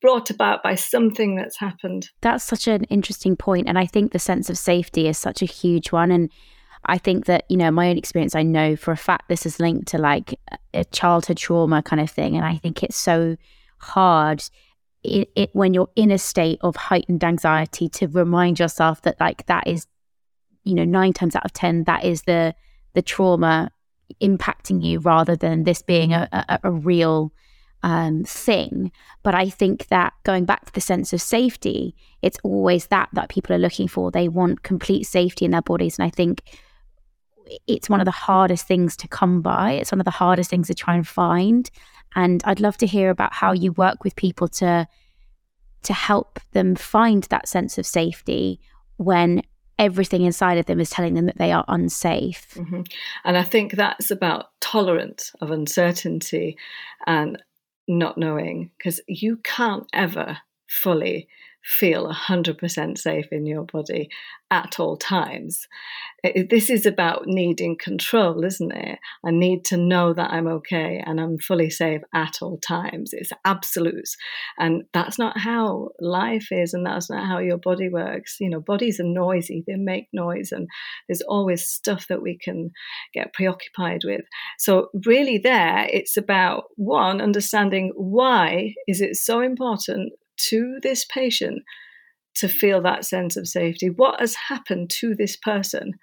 brought 0.00 0.30
about 0.30 0.62
by 0.62 0.74
something 0.74 1.34
that's 1.34 1.58
happened. 1.58 2.08
That's 2.20 2.44
such 2.44 2.66
an 2.68 2.84
interesting 2.84 3.36
point, 3.36 3.68
and 3.68 3.78
I 3.78 3.86
think 3.86 4.12
the 4.12 4.18
sense 4.18 4.48
of 4.50 4.58
safety 4.58 5.08
is 5.08 5.18
such 5.18 5.42
a 5.42 5.46
huge 5.46 5.92
one. 5.92 6.10
And 6.10 6.30
I 6.84 6.98
think 6.98 7.26
that 7.26 7.44
you 7.48 7.56
know 7.56 7.70
my 7.70 7.90
own 7.90 7.98
experience, 7.98 8.34
I 8.34 8.42
know 8.42 8.76
for 8.76 8.92
a 8.92 8.96
fact 8.96 9.28
this 9.28 9.46
is 9.46 9.60
linked 9.60 9.88
to 9.88 9.98
like 9.98 10.38
a 10.74 10.84
childhood 10.84 11.38
trauma 11.38 11.82
kind 11.82 12.00
of 12.00 12.10
thing, 12.10 12.36
and 12.36 12.44
I 12.44 12.56
think 12.56 12.82
it's 12.82 12.96
so 12.96 13.36
hard. 13.78 14.42
It, 15.04 15.30
it 15.36 15.50
when 15.52 15.74
you're 15.74 15.90
in 15.96 16.10
a 16.10 16.18
state 16.18 16.58
of 16.60 16.76
heightened 16.76 17.22
anxiety 17.22 17.88
to 17.90 18.08
remind 18.08 18.58
yourself 18.58 19.02
that 19.02 19.20
like 19.20 19.46
that 19.46 19.66
is 19.66 19.86
you 20.64 20.74
know 20.74 20.84
nine 20.84 21.12
times 21.12 21.36
out 21.36 21.44
of 21.44 21.52
ten 21.52 21.84
that 21.84 22.04
is 22.04 22.22
the 22.22 22.54
the 22.94 23.02
trauma 23.02 23.70
impacting 24.22 24.82
you 24.82 24.98
rather 24.98 25.36
than 25.36 25.64
this 25.64 25.82
being 25.82 26.12
a, 26.12 26.28
a, 26.32 26.60
a 26.64 26.70
real 26.70 27.32
um, 27.82 28.24
thing. 28.24 28.92
But 29.22 29.34
I 29.34 29.48
think 29.48 29.88
that 29.88 30.12
going 30.24 30.44
back 30.44 30.66
to 30.66 30.72
the 30.72 30.80
sense 30.80 31.12
of 31.12 31.22
safety, 31.22 31.94
it's 32.22 32.38
always 32.42 32.86
that 32.86 33.08
that 33.12 33.28
people 33.28 33.54
are 33.54 33.60
looking 33.60 33.88
for. 33.88 34.10
They 34.10 34.28
want 34.28 34.62
complete 34.62 35.04
safety 35.04 35.44
in 35.44 35.50
their 35.50 35.62
bodies. 35.62 35.98
And 35.98 36.06
I 36.06 36.10
think 36.10 36.42
it's 37.66 37.88
one 37.88 38.00
of 38.00 38.04
the 38.04 38.10
hardest 38.10 38.66
things 38.66 38.96
to 38.98 39.08
come 39.08 39.40
by. 39.40 39.72
It's 39.72 39.92
one 39.92 40.00
of 40.00 40.04
the 40.04 40.10
hardest 40.10 40.50
things 40.50 40.66
to 40.68 40.74
try 40.74 40.94
and 40.94 41.06
find. 41.06 41.70
And 42.14 42.42
I'd 42.44 42.60
love 42.60 42.76
to 42.78 42.86
hear 42.86 43.10
about 43.10 43.32
how 43.32 43.52
you 43.52 43.72
work 43.72 44.04
with 44.04 44.16
people 44.16 44.48
to 44.48 44.86
to 45.84 45.92
help 45.92 46.40
them 46.52 46.74
find 46.74 47.22
that 47.24 47.48
sense 47.48 47.78
of 47.78 47.86
safety 47.86 48.60
when 48.96 49.42
everything 49.78 50.22
inside 50.22 50.58
of 50.58 50.66
them 50.66 50.80
is 50.80 50.90
telling 50.90 51.14
them 51.14 51.26
that 51.26 51.38
they 51.38 51.52
are 51.52 51.64
unsafe. 51.68 52.54
Mm-hmm. 52.54 52.82
And 53.24 53.38
I 53.38 53.44
think 53.44 53.72
that's 53.72 54.10
about 54.10 54.46
tolerance 54.60 55.32
of 55.40 55.52
uncertainty 55.52 56.56
and 57.06 57.40
not 57.88 58.18
knowing 58.18 58.70
because 58.78 59.00
you 59.08 59.38
can't 59.38 59.86
ever 59.92 60.38
fully 60.68 61.28
feel 61.64 62.10
100% 62.10 62.98
safe 62.98 63.26
in 63.30 63.46
your 63.46 63.64
body 63.64 64.08
at 64.50 64.80
all 64.80 64.96
times. 64.96 65.66
This 66.50 66.70
is 66.70 66.86
about 66.86 67.26
needing 67.26 67.76
control, 67.76 68.42
isn't 68.44 68.72
it? 68.72 68.98
I 69.24 69.30
need 69.30 69.64
to 69.66 69.76
know 69.76 70.14
that 70.14 70.32
I'm 70.32 70.46
okay 70.48 71.02
and 71.04 71.20
I'm 71.20 71.38
fully 71.38 71.68
safe 71.68 72.00
at 72.14 72.38
all 72.40 72.58
times. 72.58 73.10
It's 73.12 73.30
absolutes. 73.44 74.16
And 74.58 74.84
that's 74.94 75.18
not 75.18 75.38
how 75.38 75.90
life 76.00 76.48
is, 76.50 76.72
and 76.72 76.86
that's 76.86 77.10
not 77.10 77.26
how 77.26 77.38
your 77.38 77.58
body 77.58 77.88
works. 77.88 78.36
You 78.40 78.50
know, 78.50 78.60
bodies 78.60 78.98
are 78.98 79.04
noisy, 79.04 79.64
they 79.66 79.76
make 79.76 80.08
noise, 80.12 80.50
and 80.50 80.66
there's 81.08 81.22
always 81.22 81.66
stuff 81.66 82.06
that 82.08 82.22
we 82.22 82.38
can 82.38 82.70
get 83.12 83.34
preoccupied 83.34 84.00
with. 84.04 84.22
So, 84.58 84.88
really, 85.04 85.38
there, 85.38 85.86
it's 85.92 86.16
about 86.16 86.64
one, 86.76 87.20
understanding 87.20 87.92
why 87.94 88.74
is 88.86 89.00
it 89.00 89.16
so 89.16 89.40
important 89.40 90.14
to 90.48 90.78
this 90.82 91.04
patient 91.04 91.62
to 92.36 92.48
feel 92.48 92.82
that 92.82 93.04
sense 93.04 93.36
of 93.36 93.48
safety? 93.48 93.90
What 93.90 94.20
has 94.20 94.34
happened 94.34 94.90
to 95.00 95.14
this 95.14 95.36
person 95.36 95.94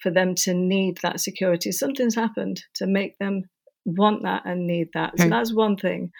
for 0.00 0.10
them 0.10 0.34
to 0.36 0.54
need 0.54 0.98
that 1.02 1.20
security? 1.20 1.72
Something's 1.72 2.14
happened 2.14 2.62
to 2.74 2.86
make 2.86 3.18
them 3.18 3.44
want 3.84 4.22
that 4.22 4.42
and 4.44 4.66
need 4.66 4.88
that. 4.94 5.18
So 5.18 5.28
that's 5.28 5.54
one 5.54 5.76
thing. 5.76 6.12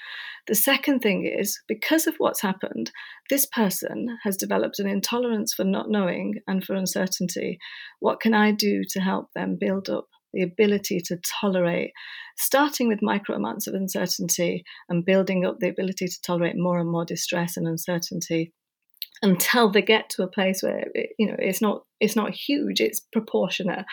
The 0.47 0.55
second 0.55 1.01
thing 1.01 1.27
is 1.27 1.61
because 1.69 2.07
of 2.07 2.15
what's 2.19 2.41
happened, 2.41 2.91
this 3.29 3.47
person 3.47 4.19
has 4.25 4.37
developed 4.37 4.79
an 4.79 4.89
intolerance 4.89 5.53
for 5.53 5.65
not 5.65 5.91
knowing 5.91 6.37
and 6.49 6.65
for 6.65 6.75
uncertainty. 6.75 7.59
What 8.01 8.21
can 8.21 8.35
I 8.35 8.51
do 8.53 8.83
to 8.91 9.01
help 9.01 9.29
them 9.35 9.59
build 9.61 9.89
up 9.89 10.09
the 10.33 10.43
ability 10.43 11.01
to 11.01 11.19
tolerate, 11.41 11.93
starting 12.37 12.89
with 12.89 13.03
micro 13.03 13.37
amounts 13.37 13.67
of 13.67 13.75
uncertainty 13.75 14.65
and 14.89 15.05
building 15.05 15.45
up 15.45 15.59
the 15.61 15.69
ability 15.69 16.07
to 16.07 16.23
tolerate 16.23 16.57
more 16.57 16.79
and 16.79 16.91
more 16.91 17.05
distress 17.05 17.57
and 17.57 17.67
uncertainty 17.67 18.53
until 19.23 19.71
they 19.71 19.83
get 19.83 20.09
to 20.09 20.23
a 20.23 20.29
place 20.29 20.63
where 20.63 20.87
you 21.19 21.27
know 21.27 21.37
it's 21.39 21.61
not 21.61 21.83
it's 22.01 22.17
not 22.17 22.33
huge 22.33 22.81
it's 22.81 23.01
proportionate. 23.01 23.85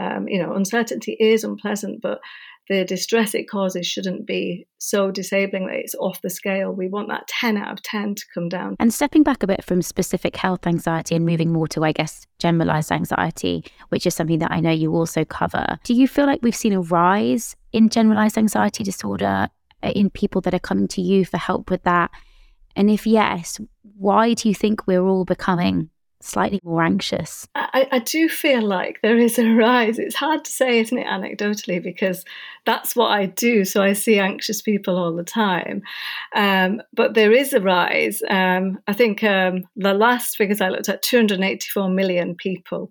Um, 0.00 0.28
you 0.28 0.40
know 0.40 0.54
uncertainty 0.54 1.16
is 1.18 1.44
unpleasant 1.44 2.00
but 2.02 2.20
the 2.68 2.84
distress 2.84 3.34
it 3.34 3.48
causes 3.48 3.86
shouldn't 3.86 4.26
be 4.26 4.66
so 4.78 5.10
disabling 5.10 5.66
that 5.66 5.76
it's 5.76 5.94
off 5.94 6.20
the 6.22 6.30
scale. 6.30 6.72
We 6.72 6.88
want 6.88 7.08
that 7.08 7.28
10 7.28 7.56
out 7.56 7.72
of 7.72 7.82
10 7.82 8.16
to 8.16 8.24
come 8.34 8.48
down. 8.48 8.76
And 8.78 8.92
stepping 8.92 9.22
back 9.22 9.42
a 9.42 9.46
bit 9.46 9.64
from 9.64 9.82
specific 9.82 10.36
health 10.36 10.66
anxiety 10.66 11.14
and 11.14 11.24
moving 11.24 11.52
more 11.52 11.68
to, 11.68 11.84
I 11.84 11.92
guess, 11.92 12.26
generalized 12.38 12.90
anxiety, 12.90 13.64
which 13.90 14.06
is 14.06 14.14
something 14.14 14.40
that 14.40 14.50
I 14.50 14.60
know 14.60 14.70
you 14.70 14.94
also 14.94 15.24
cover, 15.24 15.78
do 15.84 15.94
you 15.94 16.08
feel 16.08 16.26
like 16.26 16.40
we've 16.42 16.56
seen 16.56 16.72
a 16.72 16.80
rise 16.80 17.56
in 17.72 17.88
generalized 17.88 18.38
anxiety 18.38 18.84
disorder 18.84 19.48
uh, 19.82 19.92
in 19.94 20.10
people 20.10 20.40
that 20.42 20.54
are 20.54 20.58
coming 20.58 20.88
to 20.88 21.00
you 21.00 21.24
for 21.24 21.38
help 21.38 21.70
with 21.70 21.82
that? 21.84 22.10
And 22.74 22.90
if 22.90 23.06
yes, 23.06 23.60
why 23.96 24.34
do 24.34 24.48
you 24.48 24.54
think 24.54 24.86
we're 24.86 25.06
all 25.06 25.24
becoming 25.24 25.90
slightly 26.26 26.60
more 26.64 26.82
anxious? 26.82 27.46
I, 27.54 27.88
I, 27.90 27.98
do 28.00 28.28
feel 28.28 28.62
like 28.62 29.00
there 29.02 29.16
is 29.16 29.38
a 29.38 29.48
rise. 29.48 29.98
It's 29.98 30.14
hard 30.14 30.44
to 30.44 30.50
say, 30.50 30.80
isn't 30.80 30.98
it, 30.98 31.06
anecdotally, 31.06 31.82
because 31.82 32.24
that's 32.64 32.96
what 32.96 33.10
I 33.10 33.26
do. 33.26 33.64
So 33.64 33.82
I 33.82 33.92
see 33.92 34.18
anxious 34.18 34.62
people 34.62 34.96
all 34.96 35.14
the 35.14 35.24
time. 35.24 35.82
Um, 36.34 36.82
but 36.92 37.14
there 37.14 37.32
is 37.32 37.52
a 37.52 37.60
rise. 37.60 38.22
Um, 38.28 38.78
I 38.86 38.92
think 38.92 39.22
um, 39.22 39.64
the 39.76 39.94
last 39.94 40.36
figures 40.36 40.60
I 40.60 40.68
looked 40.68 40.88
at 40.88 41.02
284 41.02 41.88
million 41.88 42.34
people 42.34 42.90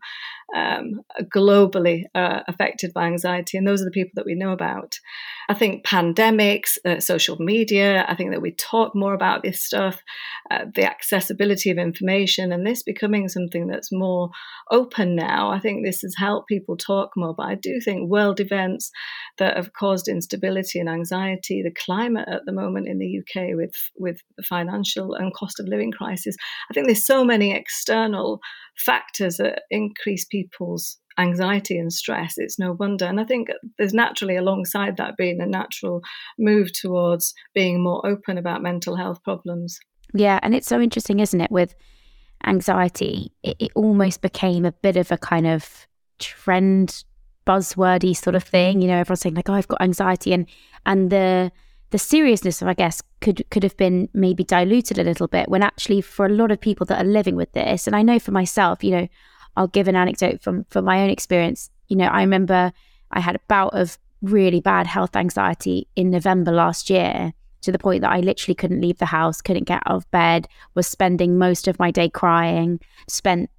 um, 0.55 1.01
globally 1.23 2.03
uh, 2.13 2.41
affected 2.47 2.93
by 2.93 3.05
anxiety, 3.05 3.57
and 3.57 3.67
those 3.67 3.81
are 3.81 3.85
the 3.85 3.91
people 3.91 4.11
that 4.15 4.25
we 4.25 4.35
know 4.35 4.51
about. 4.51 4.99
I 5.47 5.53
think 5.53 5.85
pandemics, 5.85 6.77
uh, 6.85 6.99
social 6.99 7.37
media, 7.39 8.05
I 8.07 8.15
think 8.15 8.31
that 8.31 8.41
we 8.41 8.51
talk 8.51 8.95
more 8.95 9.13
about 9.13 9.43
this 9.43 9.61
stuff, 9.61 10.01
uh, 10.49 10.65
the 10.73 10.85
accessibility 10.85 11.69
of 11.69 11.77
information, 11.77 12.51
and 12.51 12.65
this 12.65 12.83
becoming 12.83 13.29
something 13.29 13.67
that's 13.67 13.91
more 13.91 14.29
open 14.71 15.15
now. 15.15 15.51
I 15.51 15.59
think 15.59 15.85
this 15.85 16.01
has 16.01 16.15
helped 16.17 16.47
people 16.47 16.77
talk 16.77 17.11
more, 17.15 17.35
but 17.35 17.47
I 17.47 17.55
do 17.55 17.79
think 17.79 18.09
world 18.09 18.39
events 18.39 18.91
that 19.37 19.55
have 19.55 19.73
caused 19.73 20.07
instability 20.07 20.79
and 20.79 20.89
anxiety, 20.89 21.61
the 21.61 21.71
climate 21.71 22.27
at 22.27 22.45
the 22.45 22.51
moment 22.51 22.87
in 22.87 22.99
the 22.99 23.19
UK 23.19 23.55
with, 23.55 23.73
with 23.95 24.21
the 24.37 24.43
financial 24.43 25.13
and 25.13 25.33
cost 25.33 25.59
of 25.59 25.67
living 25.67 25.91
crisis, 25.91 26.35
I 26.69 26.73
think 26.73 26.87
there's 26.87 27.05
so 27.05 27.23
many 27.23 27.53
external 27.53 28.39
factors 28.77 29.37
that 29.37 29.63
increase 29.69 30.25
people's 30.25 30.97
anxiety 31.17 31.77
and 31.77 31.93
stress, 31.93 32.33
it's 32.37 32.59
no 32.59 32.73
wonder. 32.73 33.05
And 33.05 33.19
I 33.19 33.23
think 33.23 33.49
there's 33.77 33.93
naturally, 33.93 34.35
alongside 34.35 34.97
that, 34.97 35.17
being 35.17 35.41
a 35.41 35.45
natural 35.45 36.01
move 36.37 36.73
towards 36.73 37.33
being 37.53 37.83
more 37.83 38.05
open 38.05 38.37
about 38.37 38.61
mental 38.61 38.95
health 38.95 39.23
problems. 39.23 39.79
Yeah. 40.13 40.39
And 40.43 40.53
it's 40.53 40.67
so 40.67 40.79
interesting, 40.79 41.19
isn't 41.19 41.41
it? 41.41 41.51
With 41.51 41.75
anxiety, 42.45 43.31
it, 43.43 43.55
it 43.59 43.71
almost 43.75 44.21
became 44.21 44.65
a 44.65 44.71
bit 44.71 44.97
of 44.97 45.11
a 45.11 45.17
kind 45.17 45.47
of 45.47 45.87
trend 46.19 47.03
buzzwordy 47.45 48.15
sort 48.15 48.35
of 48.35 48.43
thing. 48.43 48.81
You 48.81 48.87
know, 48.87 48.97
everyone's 48.97 49.21
saying 49.21 49.35
like, 49.35 49.49
"Oh, 49.49 49.53
I've 49.53 49.67
got 49.67 49.81
anxiety," 49.81 50.33
and 50.33 50.47
and 50.85 51.09
the 51.09 51.51
the 51.95 51.99
seriousness 51.99 52.61
of, 52.61 52.67
I 52.67 52.73
guess, 52.73 53.01
could 53.21 53.49
could 53.51 53.63
have 53.63 53.77
been 53.77 54.09
maybe 54.13 54.43
diluted 54.43 54.99
a 54.99 55.03
little 55.05 55.29
bit. 55.29 55.47
When 55.47 55.63
actually, 55.63 56.01
for 56.01 56.25
a 56.25 56.29
lot 56.29 56.51
of 56.51 56.59
people 56.59 56.85
that 56.87 57.01
are 57.01 57.07
living 57.07 57.37
with 57.37 57.53
this, 57.53 57.87
and 57.87 57.95
I 57.95 58.01
know 58.01 58.19
for 58.19 58.31
myself, 58.31 58.83
you 58.83 58.91
know, 58.91 59.07
I'll 59.55 59.69
give 59.69 59.87
an 59.87 59.95
anecdote 59.95 60.41
from 60.41 60.65
from 60.65 60.83
my 60.83 61.03
own 61.03 61.09
experience. 61.09 61.69
You 61.87 61.95
know, 61.95 62.07
I 62.07 62.19
remember 62.19 62.73
I 63.11 63.21
had 63.21 63.37
a 63.37 63.47
bout 63.47 63.73
of 63.73 63.97
really 64.21 64.59
bad 64.59 64.87
health 64.87 65.15
anxiety 65.15 65.87
in 65.95 66.11
November 66.11 66.51
last 66.51 66.89
year 66.89 67.31
to 67.61 67.71
the 67.71 67.79
point 67.79 68.01
that 68.01 68.11
I 68.11 68.19
literally 68.19 68.55
couldn't 68.55 68.81
leave 68.81 68.97
the 68.97 69.05
house, 69.05 69.39
couldn't 69.39 69.63
get 69.63 69.81
out 69.85 69.95
of 69.95 70.11
bed, 70.11 70.49
was 70.73 70.87
spending 70.87 71.37
most 71.37 71.65
of 71.65 71.79
my 71.79 71.91
day 71.91 72.09
crying, 72.09 72.81
spent 73.07 73.49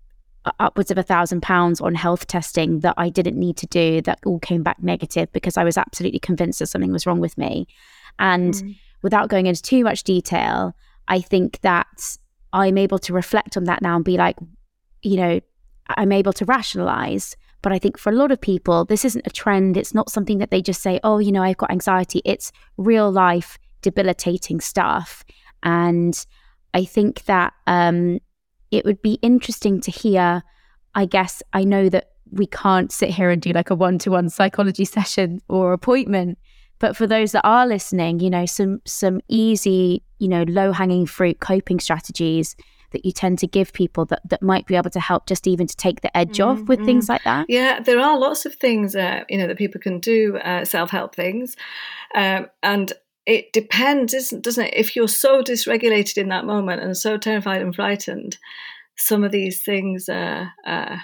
upwards 0.61 0.91
of 0.91 0.99
a 0.99 1.03
thousand 1.03 1.41
pounds 1.41 1.81
on 1.81 1.95
health 1.95 2.27
testing 2.27 2.81
that 2.81 2.95
I 2.99 3.09
didn't 3.09 3.39
need 3.39 3.57
to 3.57 3.67
do 3.67 4.03
that 4.03 4.19
all 4.27 4.41
came 4.41 4.63
back 4.63 4.83
negative 4.83 5.33
because 5.33 5.57
I 5.57 5.65
was 5.65 5.79
absolutely 5.79 6.19
convinced 6.19 6.59
that 6.59 6.67
something 6.67 6.93
was 6.93 7.07
wrong 7.07 7.21
with 7.21 7.39
me. 7.39 7.67
And 8.19 8.55
mm. 8.55 8.77
without 9.03 9.29
going 9.29 9.47
into 9.47 9.63
too 9.63 9.85
much 9.85 10.05
detail, 10.05 10.75
I 11.09 11.21
think 11.21 11.61
that 11.61 12.17
I'm 12.53 12.79
able 12.79 12.99
to 13.01 13.13
reflect 13.13 13.57
on 13.57 13.65
that 13.65 13.83
now 13.83 13.97
and 13.97 14.05
be 14.05 14.17
like, 14.17 14.37
you 15.03 15.17
know, 15.17 15.41
I'm 15.89 16.13
able 16.13 16.33
to 16.35 16.45
rationalize. 16.45 17.37
But 17.63 17.73
I 17.73 17.79
think 17.79 17.99
for 17.99 18.11
a 18.11 18.17
lot 18.17 18.33
of 18.33 18.41
people, 18.41 18.85
this 18.85 19.05
isn't 19.05 19.27
a 19.27 19.31
trend. 19.31 19.77
It's 19.77 19.95
not 19.95 20.11
something 20.11 20.39
that 20.39 20.51
they 20.51 20.63
just 20.63 20.83
say, 20.83 21.01
oh, 21.05 21.19
you 21.19 21.33
know, 21.33 21.43
I've 21.43 21.57
got 21.57 21.71
anxiety. 21.71 22.23
It's 22.25 22.53
real 22.77 23.11
life 23.11 23.59
debilitating 23.83 24.61
stuff. 24.61 25.25
And 25.63 26.27
I 26.75 26.85
think 26.85 27.25
that 27.25 27.53
um, 27.67 28.19
it 28.71 28.85
would 28.85 29.03
be 29.03 29.15
interesting 29.23 29.81
to 29.83 29.91
hear. 29.91 30.43
I 30.95 31.05
guess 31.05 31.43
I 31.53 31.65
know 31.65 31.89
that 31.91 32.11
we 32.31 32.47
can't 32.47 32.91
sit 32.91 33.11
here 33.11 33.31
and 33.31 33.41
do 33.41 33.51
like 33.51 33.71
a 33.71 33.75
one 33.75 33.99
to 33.99 34.11
one 34.11 34.29
psychology 34.29 34.85
session 34.97 35.41
or 35.49 35.73
appointment. 35.73 36.39
But 36.79 36.97
for 36.97 37.07
those 37.07 37.33
that 37.33 37.43
are 37.45 37.67
listening, 37.67 38.21
you 38.21 38.31
know, 38.31 38.47
some 38.47 38.81
some 38.85 39.21
easy, 39.29 40.03
you 40.19 40.29
know, 40.29 40.45
low 40.45 40.73
hanging 40.73 41.07
fruit 41.07 41.41
coping 41.41 41.81
strategies 41.81 42.57
that 42.93 43.05
you 43.05 43.13
tend 43.13 43.39
to 43.41 43.47
give 43.47 43.73
people 43.73 44.05
that, 44.07 44.21
that 44.29 44.43
might 44.43 44.67
be 44.67 44.77
able 44.77 44.91
to 44.91 45.01
help 45.01 45.27
just 45.27 45.47
even 45.47 45.67
to 45.67 45.77
take 45.77 46.01
the 46.01 46.17
edge 46.17 46.39
mm-hmm. 46.39 46.63
off 46.63 46.69
with 46.69 46.85
things 46.85 47.09
like 47.09 47.23
that? 47.25 47.47
Yeah, 47.49 47.81
there 47.81 48.01
are 48.01 48.19
lots 48.19 48.47
of 48.47 48.55
things, 48.55 48.95
uh, 48.95 49.25
you 49.29 49.39
know, 49.39 49.47
that 49.47 49.59
people 49.59 49.81
can 49.81 49.99
do, 50.01 50.37
uh, 50.39 50.65
self 50.65 50.91
help 50.91 51.15
things. 51.15 51.57
Um, 52.15 52.47
and 52.63 52.93
it 53.27 53.53
depends, 53.53 54.31
doesn't 54.31 54.67
it? 54.67 54.75
If 54.75 54.95
you're 54.95 55.09
so 55.09 55.43
dysregulated 55.43 56.17
in 56.17 56.29
that 56.29 56.45
moment 56.45 56.83
and 56.83 56.97
so 56.97 57.19
terrified 57.19 57.61
and 57.61 57.75
frightened, 57.75 58.39
some 58.97 59.25
of 59.25 59.33
these 59.33 59.63
things 59.63 60.09
uh, 60.09 60.47
uh, 60.65 60.97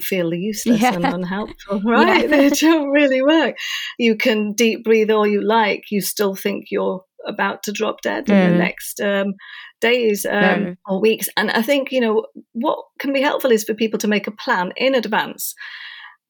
feel 0.00 0.32
useless 0.34 0.80
yeah. 0.80 0.94
and 0.94 1.04
unhelpful, 1.04 1.80
right? 1.84 2.28
Yeah. 2.28 2.36
they 2.36 2.48
don't 2.50 2.90
really 2.90 3.22
work. 3.22 3.56
You 3.98 4.16
can 4.16 4.52
deep 4.52 4.84
breathe 4.84 5.10
all 5.10 5.26
you 5.26 5.42
like, 5.42 5.84
you 5.90 6.00
still 6.00 6.34
think 6.34 6.66
you're 6.70 7.02
about 7.26 7.62
to 7.64 7.72
drop 7.72 8.02
dead 8.02 8.26
mm. 8.26 8.32
in 8.32 8.50
the 8.50 8.56
mm. 8.56 8.58
next 8.58 9.00
um, 9.00 9.34
days 9.80 10.26
um, 10.26 10.32
mm. 10.34 10.76
or 10.86 11.00
weeks. 11.00 11.28
And 11.36 11.50
I 11.50 11.62
think, 11.62 11.92
you 11.92 12.00
know, 12.00 12.26
what 12.52 12.78
can 12.98 13.12
be 13.12 13.20
helpful 13.20 13.50
is 13.50 13.64
for 13.64 13.74
people 13.74 13.98
to 14.00 14.08
make 14.08 14.26
a 14.26 14.32
plan 14.32 14.72
in 14.76 14.94
advance. 14.94 15.54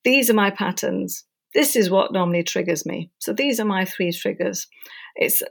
These 0.05 0.31
are 0.31 0.35
my 0.35 0.51
patterns. 0.51 1.25
This 1.55 1.77
is 1.77 1.89
what 1.89 2.13
normally 2.13 2.43
triggers 2.43 2.85
me. 2.85 3.11
So 3.21 3.33
these 3.33 3.61
are 3.61 3.65
my 3.65 3.85
three 3.85 4.13
triggers. 4.13 4.67
It's 5.17 5.43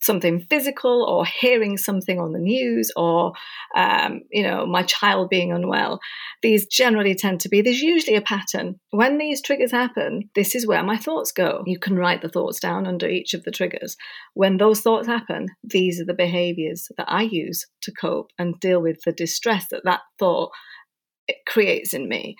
something 0.00 0.46
physical 0.48 1.04
or 1.04 1.26
hearing 1.26 1.76
something 1.76 2.20
on 2.20 2.32
the 2.32 2.38
news 2.38 2.92
or 2.94 3.32
um, 3.76 4.20
you 4.30 4.44
know 4.44 4.64
my 4.64 4.84
child 4.84 5.28
being 5.28 5.52
unwell. 5.52 5.98
These 6.42 6.68
generally 6.68 7.16
tend 7.16 7.40
to 7.40 7.48
be 7.48 7.60
there's 7.60 7.82
usually 7.82 8.16
a 8.16 8.22
pattern. 8.22 8.78
When 8.90 9.18
these 9.18 9.42
triggers 9.42 9.72
happen 9.72 10.30
this 10.36 10.54
is 10.54 10.68
where 10.68 10.84
my 10.84 10.96
thoughts 10.96 11.32
go. 11.32 11.64
You 11.66 11.80
can 11.80 11.96
write 11.96 12.22
the 12.22 12.28
thoughts 12.28 12.60
down 12.60 12.86
under 12.86 13.08
each 13.08 13.34
of 13.34 13.42
the 13.42 13.50
triggers. 13.50 13.96
When 14.34 14.58
those 14.58 14.82
thoughts 14.82 15.08
happen 15.08 15.48
these 15.64 16.00
are 16.00 16.04
the 16.04 16.14
behaviors 16.14 16.88
that 16.96 17.06
i 17.08 17.22
use 17.22 17.66
to 17.82 17.92
cope 17.92 18.30
and 18.38 18.58
deal 18.60 18.80
with 18.80 19.00
the 19.04 19.12
distress 19.12 19.66
that 19.70 19.82
that 19.84 20.00
thought 20.18 20.50
creates 21.46 21.94
in 21.94 22.08
me 22.08 22.36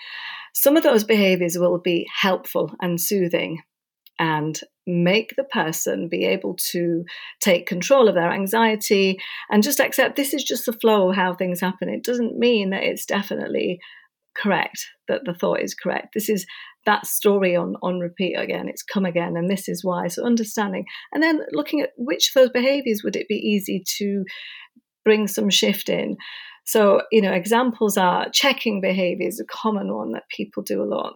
some 0.55 0.77
of 0.77 0.83
those 0.83 1.05
behaviors 1.05 1.57
will 1.57 1.79
be 1.79 2.07
helpful 2.21 2.75
and 2.81 3.01
soothing 3.01 3.63
and 4.19 4.59
make 4.89 5.35
the 5.37 5.45
person 5.45 6.09
be 6.09 6.25
able 6.25 6.57
to 6.57 7.05
take 7.41 7.67
control 7.67 8.09
of 8.09 8.17
their 8.17 8.33
anxiety 8.33 9.19
and 9.51 9.63
just 9.63 9.79
accept 9.79 10.17
this 10.17 10.35
is 10.35 10.43
just 10.43 10.67
the 10.67 10.73
flow 10.73 11.11
of 11.11 11.17
how 11.17 11.33
things 11.33 11.61
happen. 11.61 11.89
It 11.89 12.03
doesn't 12.03 12.37
mean 12.37 12.71
that 12.71 12.83
it's 12.83 13.07
definitely 13.07 13.79
correct, 14.37 14.85
that 15.07 15.21
the 15.25 15.35
thought 15.35 15.61
is 15.61 15.75
correct. 15.75 16.09
This 16.15 16.29
is 16.29 16.45
that 16.87 17.07
story 17.07 17.55
on, 17.55 17.75
on 17.83 18.01
repeat 18.01 18.35
again. 18.35 18.69
It's 18.69 18.83
come 18.83 19.05
again, 19.05 19.37
and 19.37 19.49
this 19.49 19.69
is 19.69 19.85
why. 19.85 20.09
So, 20.09 20.25
understanding 20.25 20.87
and 21.13 21.23
then 21.23 21.41
looking 21.53 21.81
at 21.81 21.91
which 21.97 22.31
of 22.31 22.35
those 22.35 22.51
behaviors 22.51 23.03
would 23.05 23.15
it 23.15 23.29
be 23.29 23.37
easy 23.37 23.85
to 23.99 24.25
bring 25.05 25.29
some 25.29 25.51
shift 25.51 25.89
in. 25.89 26.17
So, 26.69 27.01
you 27.11 27.23
know, 27.23 27.33
examples 27.33 27.97
are 27.97 28.29
checking 28.29 28.83
behavior 28.83 29.27
is 29.27 29.41
a 29.41 29.45
common 29.47 29.95
one 29.95 30.13
that 30.13 30.29
people 30.29 30.63
do 30.63 30.83
a 30.83 30.85
lot. 30.85 31.15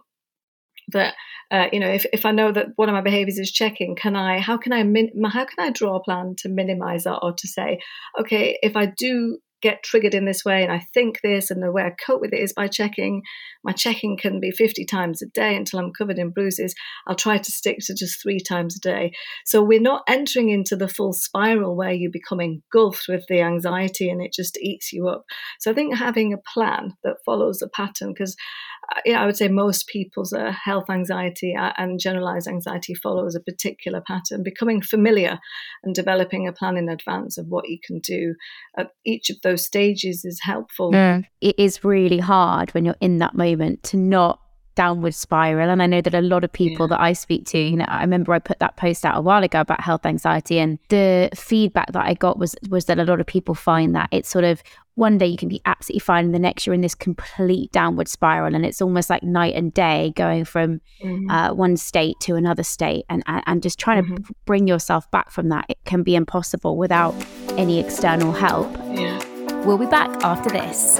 That 0.89 1.13
uh, 1.51 1.67
you 1.71 1.79
know 1.79 1.87
if, 1.87 2.05
if 2.11 2.25
i 2.25 2.31
know 2.31 2.51
that 2.51 2.67
one 2.75 2.89
of 2.89 2.93
my 2.93 3.01
behaviors 3.01 3.37
is 3.37 3.51
checking 3.51 3.95
can 3.95 4.17
i 4.17 4.39
how 4.39 4.57
can 4.57 4.73
i 4.73 4.83
min- 4.83 5.13
how 5.23 5.45
can 5.45 5.65
i 5.65 5.69
draw 5.69 5.95
a 5.95 6.03
plan 6.03 6.35
to 6.39 6.49
minimize 6.49 7.05
that 7.05 7.19
or 7.21 7.31
to 7.31 7.47
say 7.47 7.79
okay 8.19 8.57
if 8.61 8.75
i 8.75 8.87
do 8.87 9.37
get 9.63 9.81
triggered 9.81 10.13
in 10.13 10.25
this 10.25 10.43
way 10.43 10.61
and 10.61 10.71
I 10.71 10.85
think 10.93 11.21
this 11.21 11.49
and 11.49 11.63
the 11.63 11.71
way 11.71 11.83
I 11.83 11.91
cope 12.05 12.19
with 12.19 12.33
it 12.33 12.41
is 12.41 12.53
by 12.53 12.67
checking. 12.67 13.23
My 13.63 13.71
checking 13.71 14.17
can 14.17 14.41
be 14.41 14.51
50 14.51 14.85
times 14.85 15.21
a 15.21 15.25
day 15.27 15.55
until 15.55 15.79
I'm 15.79 15.93
covered 15.93 16.19
in 16.19 16.31
bruises. 16.31 16.75
I'll 17.07 17.15
try 17.15 17.37
to 17.37 17.51
stick 17.51 17.77
to 17.85 17.95
just 17.95 18.21
three 18.21 18.41
times 18.41 18.75
a 18.75 18.79
day. 18.79 19.13
So 19.45 19.63
we're 19.63 19.79
not 19.79 20.03
entering 20.07 20.49
into 20.49 20.75
the 20.75 20.89
full 20.89 21.13
spiral 21.13 21.77
where 21.77 21.93
you 21.93 22.11
become 22.11 22.41
engulfed 22.41 23.05
with 23.07 23.25
the 23.29 23.41
anxiety 23.41 24.09
and 24.09 24.21
it 24.21 24.33
just 24.33 24.57
eats 24.59 24.91
you 24.91 25.07
up. 25.07 25.23
So 25.59 25.71
I 25.71 25.73
think 25.73 25.95
having 25.97 26.33
a 26.33 26.37
plan 26.53 26.93
that 27.05 27.23
follows 27.25 27.61
a 27.61 27.69
pattern, 27.69 28.09
because 28.09 28.35
yeah, 29.05 29.21
I 29.21 29.25
would 29.25 29.37
say 29.37 29.47
most 29.47 29.87
people's 29.87 30.33
uh, 30.33 30.51
health 30.51 30.89
anxiety 30.89 31.55
uh, 31.55 31.71
and 31.77 31.99
generalized 31.99 32.47
anxiety 32.47 32.93
follows 32.93 33.35
a 33.35 33.39
particular 33.39 34.01
pattern. 34.01 34.43
Becoming 34.43 34.81
familiar 34.81 35.39
and 35.83 35.95
developing 35.95 36.47
a 36.47 36.53
plan 36.53 36.77
in 36.77 36.89
advance 36.89 37.37
of 37.37 37.47
what 37.47 37.69
you 37.69 37.79
can 37.83 37.99
do 37.99 38.35
at 38.77 38.91
each 39.05 39.29
of 39.29 39.37
those 39.41 39.65
stages 39.65 40.25
is 40.25 40.39
helpful. 40.41 40.91
Mm. 40.91 41.25
It 41.41 41.55
is 41.57 41.83
really 41.83 42.19
hard 42.19 42.73
when 42.73 42.85
you're 42.85 42.95
in 43.01 43.19
that 43.19 43.35
moment 43.35 43.83
to 43.83 43.97
not 43.97 44.39
downward 44.75 45.13
spiral. 45.13 45.69
And 45.69 45.81
I 45.81 45.85
know 45.85 46.01
that 46.01 46.13
a 46.13 46.21
lot 46.21 46.43
of 46.43 46.51
people 46.51 46.87
yeah. 46.87 46.97
that 46.97 47.01
I 47.01 47.13
speak 47.13 47.45
to, 47.47 47.57
you 47.57 47.77
know, 47.77 47.85
I 47.87 48.01
remember 48.01 48.33
I 48.33 48.39
put 48.39 48.59
that 48.59 48.75
post 48.75 49.05
out 49.05 49.17
a 49.17 49.21
while 49.21 49.43
ago 49.43 49.61
about 49.61 49.81
health 49.81 50.05
anxiety, 50.05 50.59
and 50.59 50.79
the 50.89 51.29
feedback 51.35 51.91
that 51.91 52.05
I 52.05 52.13
got 52.13 52.37
was 52.37 52.55
was 52.69 52.85
that 52.85 52.99
a 52.99 53.03
lot 53.03 53.19
of 53.19 53.25
people 53.25 53.55
find 53.55 53.95
that 53.95 54.09
it's 54.11 54.29
sort 54.29 54.45
of 54.45 54.63
one 54.95 55.17
day 55.17 55.25
you 55.25 55.37
can 55.37 55.49
be 55.49 55.61
absolutely 55.65 55.99
fine, 55.99 56.25
and 56.25 56.35
the 56.35 56.39
next 56.39 56.65
you're 56.65 56.73
in 56.75 56.81
this 56.81 56.95
complete 56.95 57.71
downward 57.71 58.07
spiral, 58.07 58.53
and 58.53 58.65
it's 58.65 58.81
almost 58.81 59.09
like 59.09 59.23
night 59.23 59.55
and 59.55 59.73
day 59.73 60.13
going 60.15 60.45
from 60.45 60.81
mm-hmm. 61.01 61.29
uh, 61.29 61.53
one 61.53 61.77
state 61.77 62.19
to 62.21 62.35
another 62.35 62.63
state, 62.63 63.05
and 63.09 63.23
and 63.25 63.63
just 63.63 63.79
trying 63.79 64.03
mm-hmm. 64.03 64.23
to 64.23 64.33
bring 64.45 64.67
yourself 64.67 65.09
back 65.11 65.31
from 65.31 65.49
that. 65.49 65.65
It 65.69 65.77
can 65.85 66.03
be 66.03 66.15
impossible 66.15 66.77
without 66.77 67.15
any 67.51 67.79
external 67.79 68.31
help. 68.31 68.71
Yeah. 68.91 69.19
We'll 69.65 69.77
be 69.77 69.85
back 69.85 70.09
after 70.23 70.49
this. 70.49 70.99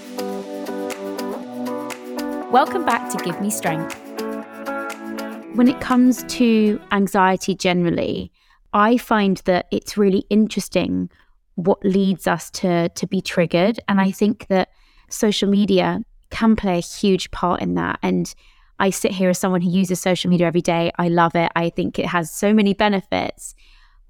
Welcome 2.51 2.83
back 2.83 3.09
to 3.11 3.23
Give 3.23 3.39
Me 3.39 3.49
Strength. 3.49 3.97
When 5.55 5.69
it 5.69 5.79
comes 5.79 6.23
to 6.23 6.81
anxiety 6.91 7.55
generally, 7.55 8.29
I 8.73 8.97
find 8.97 9.37
that 9.45 9.67
it's 9.71 9.97
really 9.97 10.25
interesting 10.29 11.09
what 11.55 11.81
leads 11.85 12.27
us 12.27 12.49
to 12.51 12.89
to 12.89 13.07
be 13.07 13.21
triggered 13.21 13.79
and 13.87 14.01
I 14.01 14.11
think 14.11 14.47
that 14.47 14.67
social 15.07 15.49
media 15.49 16.01
can 16.29 16.57
play 16.57 16.79
a 16.79 16.81
huge 16.81 17.31
part 17.31 17.61
in 17.61 17.75
that 17.75 17.99
and 18.03 18.35
I 18.79 18.89
sit 18.89 19.13
here 19.13 19.29
as 19.29 19.39
someone 19.39 19.61
who 19.61 19.71
uses 19.71 20.01
social 20.01 20.29
media 20.29 20.47
every 20.47 20.61
day. 20.61 20.91
I 20.97 21.07
love 21.07 21.35
it. 21.35 21.53
I 21.55 21.69
think 21.69 21.99
it 21.99 22.07
has 22.07 22.29
so 22.29 22.53
many 22.53 22.73
benefits 22.73 23.55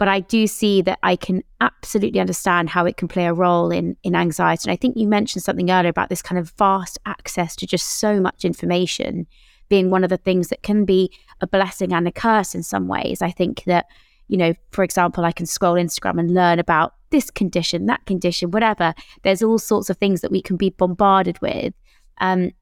but 0.01 0.07
I 0.07 0.21
do 0.21 0.47
see 0.47 0.81
that 0.81 0.97
I 1.03 1.15
can 1.15 1.43
absolutely 1.59 2.19
understand 2.19 2.71
how 2.71 2.87
it 2.87 2.97
can 2.97 3.07
play 3.07 3.27
a 3.27 3.33
role 3.35 3.69
in 3.69 3.95
in 4.01 4.15
anxiety. 4.15 4.63
And 4.67 4.73
I 4.73 4.75
think 4.75 4.97
you 4.97 5.07
mentioned 5.07 5.43
something 5.43 5.69
earlier 5.69 5.91
about 5.91 6.09
this 6.09 6.23
kind 6.23 6.39
of 6.39 6.49
vast 6.57 6.97
access 7.05 7.55
to 7.57 7.67
just 7.67 7.99
so 7.99 8.19
much 8.19 8.43
information 8.43 9.27
being 9.69 9.91
one 9.91 10.03
of 10.03 10.09
the 10.09 10.17
things 10.17 10.47
that 10.47 10.63
can 10.63 10.85
be 10.85 11.15
a 11.39 11.45
blessing 11.45 11.93
and 11.93 12.07
a 12.07 12.11
curse 12.11 12.55
in 12.55 12.63
some 12.63 12.87
ways. 12.87 13.21
I 13.21 13.29
think 13.29 13.63
that, 13.65 13.85
you 14.27 14.37
know, 14.37 14.55
for 14.71 14.83
example, 14.83 15.23
I 15.23 15.31
can 15.31 15.45
scroll 15.45 15.75
Instagram 15.75 16.19
and 16.19 16.33
learn 16.33 16.57
about 16.57 16.95
this 17.11 17.29
condition, 17.29 17.85
that 17.85 18.03
condition, 18.07 18.49
whatever. 18.49 18.95
There's 19.21 19.43
all 19.43 19.59
sorts 19.59 19.91
of 19.91 19.97
things 19.97 20.21
that 20.21 20.31
we 20.31 20.41
can 20.41 20.57
be 20.57 20.71
bombarded 20.71 21.39
with. 21.43 21.75
Um, 22.19 22.53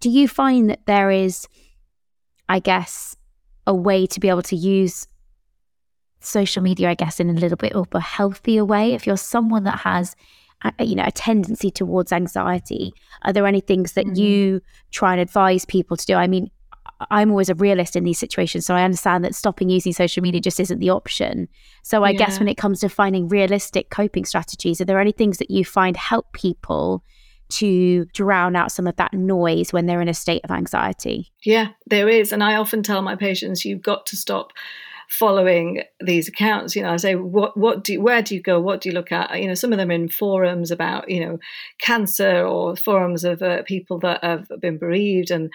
do 0.00 0.10
you 0.10 0.28
find 0.28 0.68
that 0.68 0.84
there 0.84 1.10
is, 1.10 1.48
I 2.50 2.58
guess, 2.58 3.16
a 3.66 3.74
way 3.74 4.06
to 4.08 4.20
be 4.20 4.28
able 4.28 4.42
to 4.42 4.56
use 4.56 5.06
social 6.24 6.62
media, 6.62 6.90
I 6.90 6.94
guess, 6.94 7.20
in 7.20 7.30
a 7.30 7.34
little 7.34 7.56
bit 7.56 7.72
of 7.72 7.88
a 7.92 8.00
healthier 8.00 8.64
way. 8.64 8.94
If 8.94 9.06
you're 9.06 9.16
someone 9.16 9.64
that 9.64 9.80
has, 9.80 10.16
a, 10.78 10.84
you 10.84 10.94
know, 10.94 11.04
a 11.06 11.12
tendency 11.12 11.70
towards 11.70 12.12
anxiety, 12.12 12.92
are 13.22 13.32
there 13.32 13.46
any 13.46 13.60
things 13.60 13.92
that 13.92 14.06
mm-hmm. 14.06 14.16
you 14.16 14.60
try 14.90 15.12
and 15.12 15.20
advise 15.20 15.64
people 15.64 15.96
to 15.96 16.06
do? 16.06 16.14
I 16.14 16.26
mean, 16.26 16.50
I'm 17.10 17.30
always 17.30 17.48
a 17.48 17.54
realist 17.54 17.96
in 17.96 18.04
these 18.04 18.18
situations, 18.18 18.66
so 18.66 18.74
I 18.74 18.82
understand 18.82 19.24
that 19.24 19.34
stopping 19.34 19.68
using 19.68 19.92
social 19.92 20.22
media 20.22 20.40
just 20.40 20.60
isn't 20.60 20.78
the 20.78 20.90
option. 20.90 21.48
So 21.82 22.04
I 22.04 22.10
yeah. 22.10 22.18
guess 22.18 22.38
when 22.38 22.48
it 22.48 22.56
comes 22.56 22.80
to 22.80 22.88
finding 22.88 23.28
realistic 23.28 23.90
coping 23.90 24.24
strategies, 24.24 24.80
are 24.80 24.84
there 24.84 25.00
any 25.00 25.12
things 25.12 25.38
that 25.38 25.50
you 25.50 25.64
find 25.64 25.96
help 25.96 26.32
people? 26.32 27.04
to 27.52 28.06
drown 28.14 28.56
out 28.56 28.72
some 28.72 28.86
of 28.86 28.96
that 28.96 29.12
noise 29.12 29.74
when 29.74 29.84
they're 29.84 30.00
in 30.00 30.08
a 30.08 30.14
state 30.14 30.40
of 30.42 30.50
anxiety? 30.50 31.30
Yeah, 31.42 31.68
there 31.86 32.08
is. 32.08 32.32
And 32.32 32.42
I 32.42 32.56
often 32.56 32.82
tell 32.82 33.02
my 33.02 33.14
patients, 33.14 33.64
you've 33.64 33.82
got 33.82 34.06
to 34.06 34.16
stop 34.16 34.52
following 35.12 35.82
these 36.00 36.26
accounts. 36.26 36.74
You 36.74 36.82
know, 36.82 36.92
I 36.92 36.96
say, 36.96 37.16
what, 37.16 37.54
what 37.56 37.84
do, 37.84 37.92
you, 37.92 38.00
where 38.00 38.22
do 38.22 38.34
you 38.34 38.40
go? 38.40 38.58
What 38.58 38.80
do 38.80 38.88
you 38.88 38.94
look 38.94 39.12
at? 39.12 39.38
You 39.38 39.46
know, 39.46 39.54
some 39.54 39.70
of 39.70 39.78
them 39.78 39.90
in 39.90 40.08
forums 40.08 40.70
about, 40.70 41.10
you 41.10 41.24
know, 41.24 41.38
cancer 41.80 42.44
or 42.46 42.76
forums 42.76 43.22
of 43.22 43.42
uh, 43.42 43.62
people 43.64 43.98
that 44.00 44.24
have 44.24 44.48
been 44.60 44.78
bereaved, 44.78 45.30
and 45.30 45.52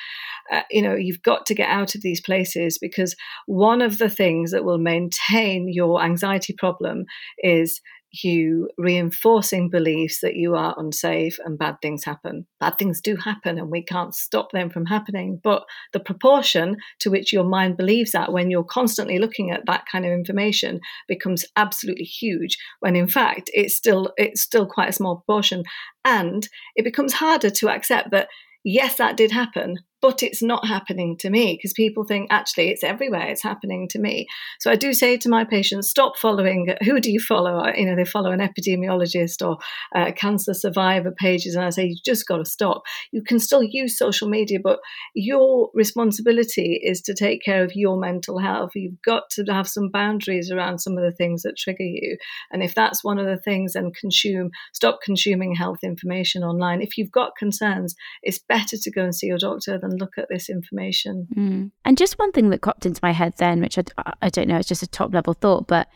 uh, 0.51 0.61
you 0.69 0.81
know, 0.81 0.95
you've 0.95 1.23
got 1.23 1.45
to 1.47 1.55
get 1.55 1.69
out 1.69 1.95
of 1.95 2.01
these 2.01 2.21
places 2.21 2.77
because 2.77 3.15
one 3.47 3.81
of 3.81 3.97
the 3.97 4.09
things 4.09 4.51
that 4.51 4.63
will 4.63 4.77
maintain 4.77 5.67
your 5.67 6.03
anxiety 6.03 6.53
problem 6.53 7.05
is 7.39 7.81
you 8.11 8.69
reinforcing 8.77 9.69
beliefs 9.69 10.21
that 10.21 10.35
you 10.35 10.55
are 10.55 10.75
unsafe 10.77 11.37
and 11.43 11.57
bad 11.57 11.75
things 11.81 12.03
happen. 12.03 12.45
Bad 12.59 12.77
things 12.77 13.01
do 13.01 13.15
happen 13.15 13.57
and 13.57 13.69
we 13.69 13.83
can't 13.83 14.15
stop 14.15 14.51
them 14.51 14.69
from 14.69 14.85
happening. 14.85 15.39
But 15.43 15.63
the 15.93 15.99
proportion 15.99 16.77
to 16.99 17.11
which 17.11 17.33
your 17.33 17.43
mind 17.43 17.77
believes 17.77 18.11
that 18.11 18.31
when 18.31 18.49
you're 18.49 18.63
constantly 18.63 19.19
looking 19.19 19.51
at 19.51 19.65
that 19.65 19.85
kind 19.91 20.05
of 20.05 20.11
information 20.11 20.79
becomes 21.07 21.45
absolutely 21.55 22.05
huge 22.05 22.57
when 22.79 22.95
in 22.95 23.07
fact 23.07 23.49
it's 23.53 23.75
still 23.75 24.13
it's 24.17 24.41
still 24.41 24.65
quite 24.65 24.89
a 24.89 24.93
small 24.93 25.17
proportion. 25.17 25.63
And 26.05 26.47
it 26.75 26.83
becomes 26.83 27.13
harder 27.13 27.49
to 27.49 27.69
accept 27.69 28.11
that 28.11 28.29
yes, 28.63 28.95
that 28.95 29.17
did 29.17 29.31
happen, 29.31 29.77
but 30.07 30.23
it's 30.23 30.41
not 30.41 30.65
happening 30.65 31.17
to 31.17 31.29
me 31.29 31.55
because 31.55 31.73
people 31.73 32.05
think 32.05 32.29
actually 32.31 32.69
it's 32.69 32.81
everywhere 32.81 33.27
it's 33.27 33.43
happening 33.43 33.89
to 33.89 33.99
me. 33.99 34.25
So 34.61 34.71
i 34.71 34.77
do 34.77 34.93
say 34.93 35.17
to 35.17 35.27
my 35.27 35.43
patients 35.43 35.89
stop 35.89 36.17
following 36.17 36.73
who 36.85 37.01
do 37.01 37.11
you 37.11 37.19
follow? 37.19 37.67
You 37.75 37.85
know 37.85 37.95
they 37.97 38.05
follow 38.05 38.31
an 38.31 38.39
epidemiologist 38.39 39.45
or 39.45 39.57
uh, 39.93 40.13
cancer 40.13 40.53
survivor 40.53 41.11
pages 41.11 41.55
and 41.55 41.65
i 41.65 41.69
say 41.71 41.87
you've 41.87 42.05
just 42.05 42.25
got 42.25 42.37
to 42.37 42.45
stop. 42.45 42.83
You 43.11 43.21
can 43.21 43.37
still 43.37 43.61
use 43.61 43.97
social 43.97 44.29
media 44.29 44.59
but 44.63 44.79
your 45.13 45.69
responsibility 45.73 46.79
is 46.81 47.01
to 47.01 47.13
take 47.13 47.43
care 47.43 47.65
of 47.65 47.75
your 47.75 47.99
mental 47.99 48.39
health. 48.39 48.71
You've 48.75 49.01
got 49.01 49.29
to 49.31 49.43
have 49.49 49.67
some 49.67 49.89
boundaries 49.89 50.49
around 50.49 50.79
some 50.79 50.97
of 50.97 51.03
the 51.03 51.11
things 51.11 51.43
that 51.43 51.57
trigger 51.57 51.83
you. 51.83 52.17
And 52.53 52.63
if 52.63 52.73
that's 52.73 53.03
one 53.03 53.19
of 53.19 53.25
the 53.25 53.41
things 53.49 53.73
then 53.73 53.91
consume 53.91 54.51
stop 54.73 54.99
consuming 55.03 55.53
health 55.53 55.79
information 55.83 56.45
online. 56.45 56.81
If 56.81 56.97
you've 56.97 57.11
got 57.11 57.35
concerns 57.37 57.93
it's 58.23 58.39
better 58.39 58.77
to 58.77 58.91
go 58.91 59.03
and 59.03 59.13
see 59.13 59.27
your 59.27 59.37
doctor 59.37 59.77
look 59.97 60.17
at 60.17 60.27
this 60.29 60.49
information. 60.49 61.27
Mm. 61.35 61.71
And 61.85 61.97
just 61.97 62.19
one 62.19 62.31
thing 62.31 62.49
that 62.49 62.61
cropped 62.61 62.85
into 62.85 62.99
my 63.03 63.11
head 63.11 63.33
then, 63.37 63.61
which 63.61 63.77
I, 63.77 63.83
I 64.21 64.29
don't 64.29 64.47
know, 64.47 64.57
it's 64.57 64.67
just 64.67 64.83
a 64.83 64.87
top 64.87 65.13
level 65.13 65.33
thought, 65.33 65.67
but 65.67 65.87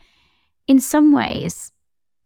in 0.66 0.80
some 0.80 1.12
ways, 1.12 1.72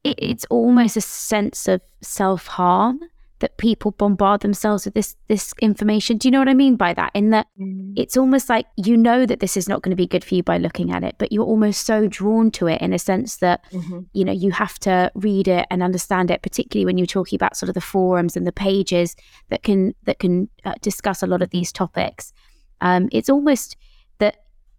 it, 0.05 0.19
it's 0.19 0.47
almost 0.51 0.97
a 0.97 1.01
sense 1.01 1.69
of 1.69 1.81
self 2.03 2.47
harm 2.47 3.01
that 3.41 3.57
people 3.59 3.91
bombard 3.91 4.41
themselves 4.41 4.85
with 4.85 4.95
this 4.95 5.17
this 5.29 5.53
information. 5.61 6.17
Do 6.17 6.29
you 6.29 6.33
know 6.33 6.39
what 6.39 6.49
I 6.49 6.55
mean 6.55 6.77
by 6.77 6.95
that? 6.95 7.11
In 7.15 7.31
that 7.31 7.47
mm. 7.61 7.93
it's 7.97 8.17
almost 8.17 8.49
like 8.49 8.67
you 8.77 8.97
know 8.97 9.27
that 9.27 9.41
this 9.41 9.57
is 9.57 9.69
not 9.69 9.83
going 9.83 9.91
to 9.91 9.97
be 9.97 10.07
good 10.07 10.25
for 10.25 10.35
you 10.35 10.43
by 10.43 10.59
looking 10.59 10.91
at 10.91 11.05
it, 11.05 11.17
but 11.19 11.33
you're 11.33 11.45
almost 11.45 11.85
so 11.85 12.07
drawn 12.07 12.51
to 12.53 12.67
it 12.67 12.81
in 12.81 12.93
a 12.93 12.99
sense 12.99 13.37
that 13.37 13.65
mm-hmm. 13.71 14.01
you 14.13 14.25
know 14.25 14.33
you 14.33 14.51
have 14.53 14.79
to 14.81 15.11
read 15.15 15.49
it 15.49 15.67
and 15.71 15.83
understand 15.83 16.31
it, 16.31 16.43
particularly 16.43 16.87
when 16.87 16.99
you're 16.99 17.07
talking 17.07 17.37
about 17.37 17.57
sort 17.57 17.69
of 17.69 17.75
the 17.75 17.81
forums 17.81 18.37
and 18.37 18.47
the 18.47 18.53
pages 18.53 19.17
that 19.51 19.63
can 19.63 19.95
that 20.05 20.19
can 20.19 20.49
uh, 20.65 20.75
discuss 20.81 21.23
a 21.23 21.27
lot 21.27 21.43
of 21.43 21.51
these 21.51 21.73
topics. 21.73 22.33
Um, 22.81 23.09
it's 23.13 23.31
almost 23.31 23.77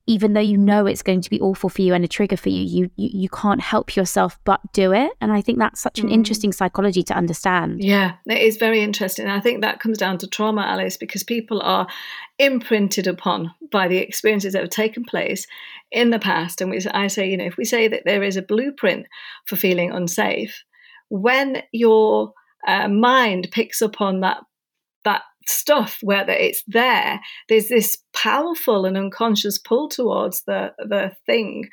even 0.08 0.34
though 0.34 0.40
you 0.40 0.58
know 0.58 0.86
it's 0.86 1.04
going 1.04 1.22
to 1.22 1.30
be 1.30 1.40
awful 1.42 1.70
for 1.70 1.82
you 1.82 1.94
and 1.94 2.04
a 2.04 2.08
trigger 2.08 2.38
for 2.38 2.50
you, 2.50 2.64
you 2.64 2.92
you, 2.96 3.10
you 3.14 3.30
can't 3.30 3.62
help 3.62 3.96
yourself 3.96 4.40
but 4.46 4.62
do 4.74 4.94
it. 4.94 5.12
And 5.22 5.32
I 5.32 5.42
think 5.42 5.60
that's 5.60 5.82
such 5.82 6.00
an 6.00 6.10
mm. 6.10 6.14
interesting 6.14 6.52
psychology 6.52 7.04
to 7.04 7.14
understand. 7.14 7.84
Yeah, 7.84 8.14
it 8.26 8.42
is 8.42 8.58
very 8.58 8.82
interesting. 8.82 9.28
I 9.28 9.40
think 9.40 9.62
that 9.62 9.80
comes 9.80 9.98
down 9.98 10.18
to 10.20 10.28
trauma, 10.28 10.62
Alice, 10.62 10.98
because 10.98 11.24
people 11.24 11.62
are 11.62 11.88
imprinted 12.40 13.08
upon 13.08 13.54
by 13.72 13.88
the 13.88 13.98
experiences 13.98 14.54
that 14.54 14.62
have 14.62 14.70
taken 14.70 15.04
place 15.04 15.46
in 15.92 16.10
the 16.10 16.20
past. 16.20 16.62
And 16.62 16.72
we, 16.72 16.80
I 16.92 17.08
say, 17.08 17.30
you 17.30 17.38
know, 17.38 17.46
if 17.46 17.58
we 17.58 17.66
say 17.66 17.88
that 17.88 18.04
there 18.06 18.24
is 18.24 18.38
a 18.38 18.42
blueprint 18.42 19.08
for 19.46 19.56
feeling 19.56 19.92
unsafe, 19.92 20.64
when 21.10 21.64
your 21.72 22.34
uh, 22.68 22.88
mind 22.88 23.50
picks 23.52 23.82
up 23.82 24.02
on 24.02 24.22
that 24.22 24.40
that 25.04 25.22
stuff 25.48 25.98
whether 26.02 26.34
it's 26.34 26.64
there 26.68 27.20
there's 27.50 27.70
this 27.70 27.98
powerful 28.14 28.86
and 28.86 28.98
unconscious 28.98 29.58
pull 29.58 29.88
towards 29.88 30.44
the 30.44 30.72
the 30.80 31.12
thing 31.26 31.68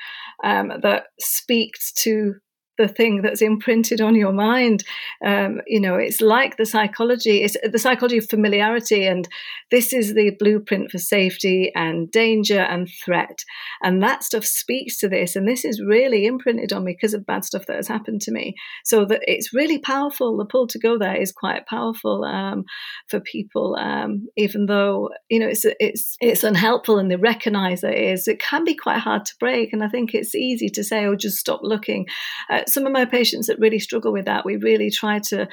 um, 0.44 0.72
that 0.82 1.06
speaks 1.18 1.92
to 1.92 2.34
the 2.78 2.88
thing 2.88 3.22
that's 3.22 3.42
imprinted 3.42 4.00
on 4.00 4.14
your 4.14 4.32
mind. 4.32 4.84
Um, 5.24 5.60
you 5.66 5.80
know, 5.80 5.94
it's 5.94 6.20
like 6.20 6.56
the 6.56 6.66
psychology, 6.66 7.42
it's 7.42 7.56
the 7.62 7.78
psychology 7.78 8.18
of 8.18 8.28
familiarity, 8.28 9.06
and 9.06 9.28
this 9.70 9.92
is 9.92 10.14
the 10.14 10.30
blueprint 10.38 10.90
for 10.90 10.98
safety 10.98 11.72
and 11.74 12.10
danger 12.10 12.60
and 12.60 12.88
threat. 13.04 13.44
And 13.82 14.02
that 14.02 14.24
stuff 14.24 14.44
speaks 14.44 14.98
to 14.98 15.08
this, 15.08 15.37
and 15.37 15.46
this 15.46 15.64
is 15.64 15.80
really 15.80 16.26
imprinted 16.26 16.72
on 16.72 16.84
me 16.84 16.92
because 16.92 17.14
of 17.14 17.26
bad 17.26 17.44
stuff 17.44 17.66
that 17.66 17.76
has 17.76 17.88
happened 17.88 18.22
to 18.22 18.32
me. 18.32 18.54
So 18.84 19.04
that 19.04 19.20
it's 19.26 19.54
really 19.54 19.78
powerful. 19.78 20.37
The 20.37 20.44
pull 20.44 20.66
to 20.68 20.78
go 20.78 20.98
there 20.98 21.16
is 21.16 21.32
quite 21.32 21.66
powerful 21.66 22.24
um, 22.24 22.64
for 23.08 23.20
people, 23.20 23.76
um, 23.76 24.28
even 24.37 24.66
though 24.66 25.10
you 25.28 25.38
know 25.38 25.48
it's 25.48 25.64
it's 25.80 26.16
it's 26.20 26.44
unhelpful, 26.44 26.98
and 26.98 27.10
they 27.10 27.16
recognise 27.16 27.80
that 27.82 27.94
it 27.94 28.12
is. 28.12 28.28
It 28.28 28.40
can 28.40 28.64
be 28.64 28.74
quite 28.74 28.98
hard 28.98 29.24
to 29.26 29.34
break, 29.38 29.72
and 29.72 29.82
I 29.82 29.88
think 29.88 30.14
it's 30.14 30.34
easy 30.34 30.68
to 30.70 30.84
say, 30.84 31.04
"Oh, 31.06 31.14
just 31.14 31.38
stop 31.38 31.60
looking." 31.62 32.06
Uh, 32.50 32.63
some 32.68 32.87
of 32.87 32.92
my 32.92 33.05
patients 33.05 33.46
that 33.46 33.59
really 33.59 33.79
struggle 33.79 34.12
with 34.12 34.24
that, 34.27 34.44
we 34.44 34.57
really 34.57 34.90
try 34.90 35.18
to 35.31 35.48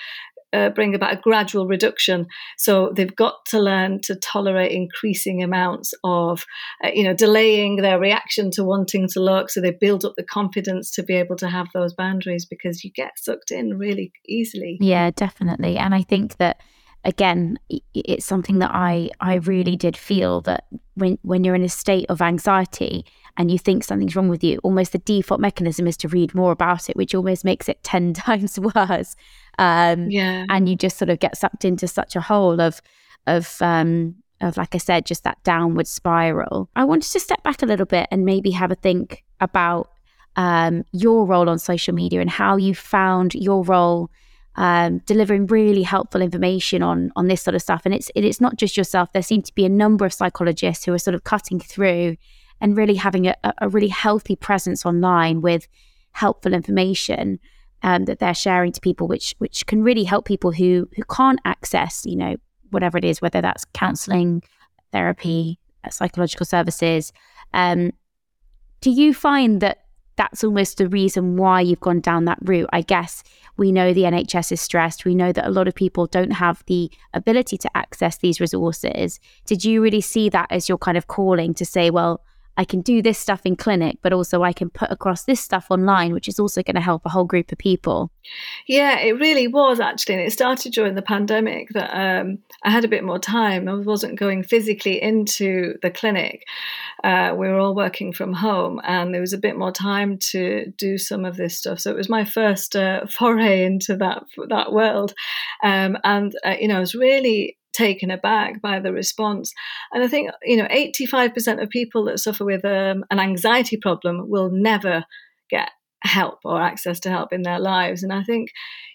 uh, 0.54 0.70
bring 0.70 0.94
about 0.94 1.14
a 1.14 1.22
gradual 1.22 1.68
reduction. 1.68 2.28
So 2.58 2.92
they've 2.96 3.16
got 3.16 3.46
to 3.48 3.60
learn 3.60 4.02
to 4.02 4.16
tolerate 4.16 4.72
increasing 4.72 5.42
amounts 5.44 5.94
of, 6.04 6.46
uh, 6.84 6.90
you 6.94 7.04
know, 7.04 7.14
delaying 7.14 7.78
their 7.78 8.00
reaction 8.00 8.52
to 8.52 8.64
wanting 8.64 9.08
to 9.10 9.22
look. 9.22 9.50
So 9.50 9.62
they 9.62 9.72
build 9.72 10.06
up 10.06 10.14
the 10.18 10.24
confidence 10.24 10.92
to 10.92 11.04
be 11.04 11.16
able 11.16 11.38
to 11.38 11.50
have 11.50 11.68
those 11.74 11.94
boundaries 11.94 12.46
because 12.46 12.84
you 12.84 12.92
get 12.92 13.12
sucked 13.18 13.52
in 13.52 13.78
really 13.78 14.12
easily. 14.28 14.78
Yeah, 14.82 15.12
definitely. 15.12 15.78
And 15.78 15.96
I 15.96 16.02
think 16.02 16.38
that 16.38 16.60
again 17.04 17.58
it's 17.96 18.28
something 18.28 18.60
that 18.60 18.70
i 18.72 19.10
i 19.20 19.34
really 19.36 19.76
did 19.76 19.98
feel 19.98 20.40
that 20.42 20.66
when 20.94 21.18
when 21.24 21.44
you're 21.44 21.56
in 21.56 21.64
a 21.64 21.70
state 21.70 22.06
of 22.10 22.22
anxiety 22.22 23.04
and 23.38 23.52
you 23.52 23.58
think 23.58 23.84
something's 23.84 24.16
wrong 24.16 24.30
with 24.30 24.44
you, 24.44 24.60
almost 24.64 24.92
the 24.92 25.00
default 25.00 25.40
mechanism 25.40 25.88
is 25.88 25.98
to 25.98 26.08
read 26.08 26.36
more 26.36 26.52
about 26.52 26.90
it, 26.90 26.96
which 26.96 27.16
almost 27.16 27.46
makes 27.46 27.70
it 27.70 27.84
10 27.84 28.14
times 28.14 28.60
worse. 28.60 29.16
Um, 29.60 30.10
yeah. 30.10 30.46
And 30.50 30.68
you 30.70 30.76
just 30.76 30.98
sort 30.98 31.10
of 31.10 31.20
get 31.20 31.38
sucked 31.38 31.66
into 31.66 31.88
such 31.88 32.16
a 32.16 32.22
hole 32.22 32.60
of, 32.60 32.82
of, 33.28 33.62
um, 33.62 34.16
of, 34.42 34.58
like 34.58 34.74
I 34.74 34.80
said, 34.80 35.06
just 35.06 35.24
that 35.24 35.44
downward 35.44 35.88
spiral. 35.88 36.70
I 36.76 36.84
wanted 36.84 37.12
to 37.12 37.20
step 37.20 37.44
back 37.44 37.62
a 37.62 37.66
little 37.66 37.86
bit 37.86 38.08
and 38.12 38.26
maybe 38.26 38.52
have 38.52 38.72
a 38.72 38.76
think 38.76 39.24
about 39.40 39.92
um, 40.36 40.86
your 40.92 41.26
role 41.26 41.50
on 41.50 41.60
social 41.60 41.94
media 41.94 42.22
and 42.22 42.30
how 42.30 42.56
you 42.56 42.74
found 42.74 43.36
your 43.36 43.64
role 43.64 44.10
um, 44.56 45.00
delivering 45.06 45.48
really 45.48 45.84
helpful 45.84 46.22
information 46.22 46.84
on 46.84 47.12
on 47.16 47.28
this 47.28 47.42
sort 47.42 47.56
of 47.56 47.62
stuff. 47.62 47.82
And 47.86 47.94
it's 47.94 48.12
it, 48.16 48.26
it's 48.26 48.42
not 48.42 48.58
just 48.58 48.78
yourself. 48.78 49.12
There 49.14 49.22
seem 49.22 49.42
to 49.44 49.56
be 49.56 49.66
a 49.66 49.70
number 49.70 50.06
of 50.06 50.14
psychologists 50.14 50.86
who 50.86 50.94
are 50.94 51.00
sort 51.00 51.16
of 51.16 51.24
cutting 51.24 51.60
through 51.60 52.18
and 52.62 52.78
really 52.78 52.96
having 52.96 53.28
a, 53.28 53.36
a 53.58 53.68
really 53.68 53.90
healthy 53.90 54.36
presence 54.36 54.86
online 54.86 55.42
with 55.42 55.68
helpful 56.12 56.54
information 56.54 57.40
um, 57.84 58.06
that 58.06 58.20
they're 58.20 58.34
sharing 58.34 58.72
to 58.72 58.80
people, 58.80 59.08
which 59.08 59.36
which 59.40 59.66
can 59.66 59.84
really 59.84 60.04
help 60.04 60.26
people 60.26 60.52
who 60.52 60.88
who 60.96 61.04
can't 61.04 61.40
access, 61.44 62.06
you 62.06 62.16
know, 62.16 62.36
whatever 62.70 62.98
it 62.98 63.04
is, 63.04 63.22
whether 63.22 63.42
that's 63.42 63.66
counselling, 63.74 64.44
therapy, 64.92 65.60
uh, 65.84 65.90
psychological 65.90 66.46
services. 66.46 67.12
Um, 67.54 67.92
do 68.82 68.92
you 68.92 69.14
find 69.14 69.62
that 69.62 69.80
that's 70.16 70.44
almost 70.44 70.78
the 70.78 70.88
reason 70.88 71.38
why 71.38 71.62
you've 71.62 71.80
gone 71.80 72.02
down 72.02 72.26
that 72.26 72.38
route? 72.42 72.70
I 72.72 72.82
guess 72.82 73.24
we 73.58 73.72
know 73.72 73.94
the 73.94 74.04
NHS 74.04 74.52
is 74.52 74.62
stressed. 74.62 75.06
We 75.06 75.16
know 75.16 75.32
that 75.32 75.48
a 75.48 75.52
lot 75.52 75.68
of 75.68 75.74
people 75.74 76.06
don't 76.06 76.32
have 76.32 76.64
the 76.68 76.92
ability 77.14 77.58
to 77.60 77.78
access 77.78 78.18
these 78.18 78.40
resources. 78.40 79.20
Did 79.46 79.66
you 79.66 79.82
really 79.82 80.02
see 80.02 80.30
that 80.30 80.52
as 80.52 80.70
your 80.70 80.78
kind 80.78 80.98
of 80.98 81.08
calling 81.08 81.54
to 81.56 81.66
say, 81.66 81.90
well, 81.90 82.22
I 82.62 82.64
can 82.64 82.82
do 82.82 83.02
this 83.02 83.18
stuff 83.18 83.42
in 83.44 83.56
clinic, 83.56 83.98
but 84.04 84.14
also 84.14 84.44
I 84.44 84.54
can 84.54 84.70
put 84.70 84.92
across 84.92 85.24
this 85.24 85.40
stuff 85.42 85.72
online, 85.72 86.14
which 86.14 86.28
is 86.28 86.40
also 86.40 86.62
going 86.62 86.76
to 86.76 86.82
help 86.82 87.04
a 87.08 87.10
whole 87.10 87.24
group 87.24 87.52
of 87.52 87.58
people. 87.58 88.12
Yeah, 88.68 89.00
it 89.00 89.14
really 89.14 89.48
was 89.48 89.80
actually. 89.80 90.14
And 90.14 90.24
it 90.24 90.32
started 90.32 90.72
during 90.72 90.94
the 90.94 91.02
pandemic 91.02 91.70
that 91.70 91.90
um, 91.90 92.38
I 92.62 92.70
had 92.70 92.86
a 92.86 92.88
bit 92.88 93.04
more 93.04 93.18
time. 93.18 93.68
I 93.68 93.74
wasn't 93.74 94.20
going 94.20 94.44
physically 94.44 95.02
into 95.02 95.74
the 95.82 95.90
clinic. 95.90 96.44
Uh, 97.04 97.34
we 97.36 97.48
were 97.48 97.58
all 97.58 97.74
working 97.74 98.14
from 98.14 98.32
home, 98.32 98.80
and 98.84 99.12
there 99.12 99.22
was 99.22 99.34
a 99.34 99.40
bit 99.40 99.58
more 99.58 99.72
time 99.72 100.20
to 100.30 100.72
do 100.78 101.00
some 101.00 101.26
of 101.26 101.38
this 101.38 101.58
stuff. 101.58 101.80
So 101.80 101.90
it 101.90 101.98
was 101.98 102.10
my 102.10 102.26
first 102.26 102.76
uh, 102.76 103.08
foray 103.10 103.66
into 103.66 103.96
that 103.98 104.22
that 104.50 104.72
world, 104.72 105.16
um, 105.64 105.98
and 106.04 106.32
uh, 106.46 106.58
you 106.60 106.68
know, 106.68 106.78
I 106.78 106.82
was 106.82 106.94
really 106.94 107.58
taken 107.74 108.12
aback 108.12 108.62
by 108.62 108.80
the 108.80 108.92
response. 108.92 109.54
And 109.92 110.04
I 110.04 110.08
think, 110.08 110.32
you 110.44 110.58
know, 110.58 110.68
85% 110.68 111.62
of 111.62 111.70
people 111.70 112.06
that 112.06 112.20
suffer 112.20 112.46
with 112.46 112.66
um, 112.66 113.04
an 113.10 113.20
anxiety 113.20 113.78
problem 113.78 114.30
will 114.30 114.50
never 114.52 115.06
get 115.50 115.70
help 116.04 116.40
or 116.44 116.62
access 116.62 117.00
to 117.02 117.10
help 117.10 117.32
in 117.32 117.44
their 117.44 117.60
lives. 117.60 118.04
And 118.04 118.12
I 118.12 118.24
think, 118.24 118.50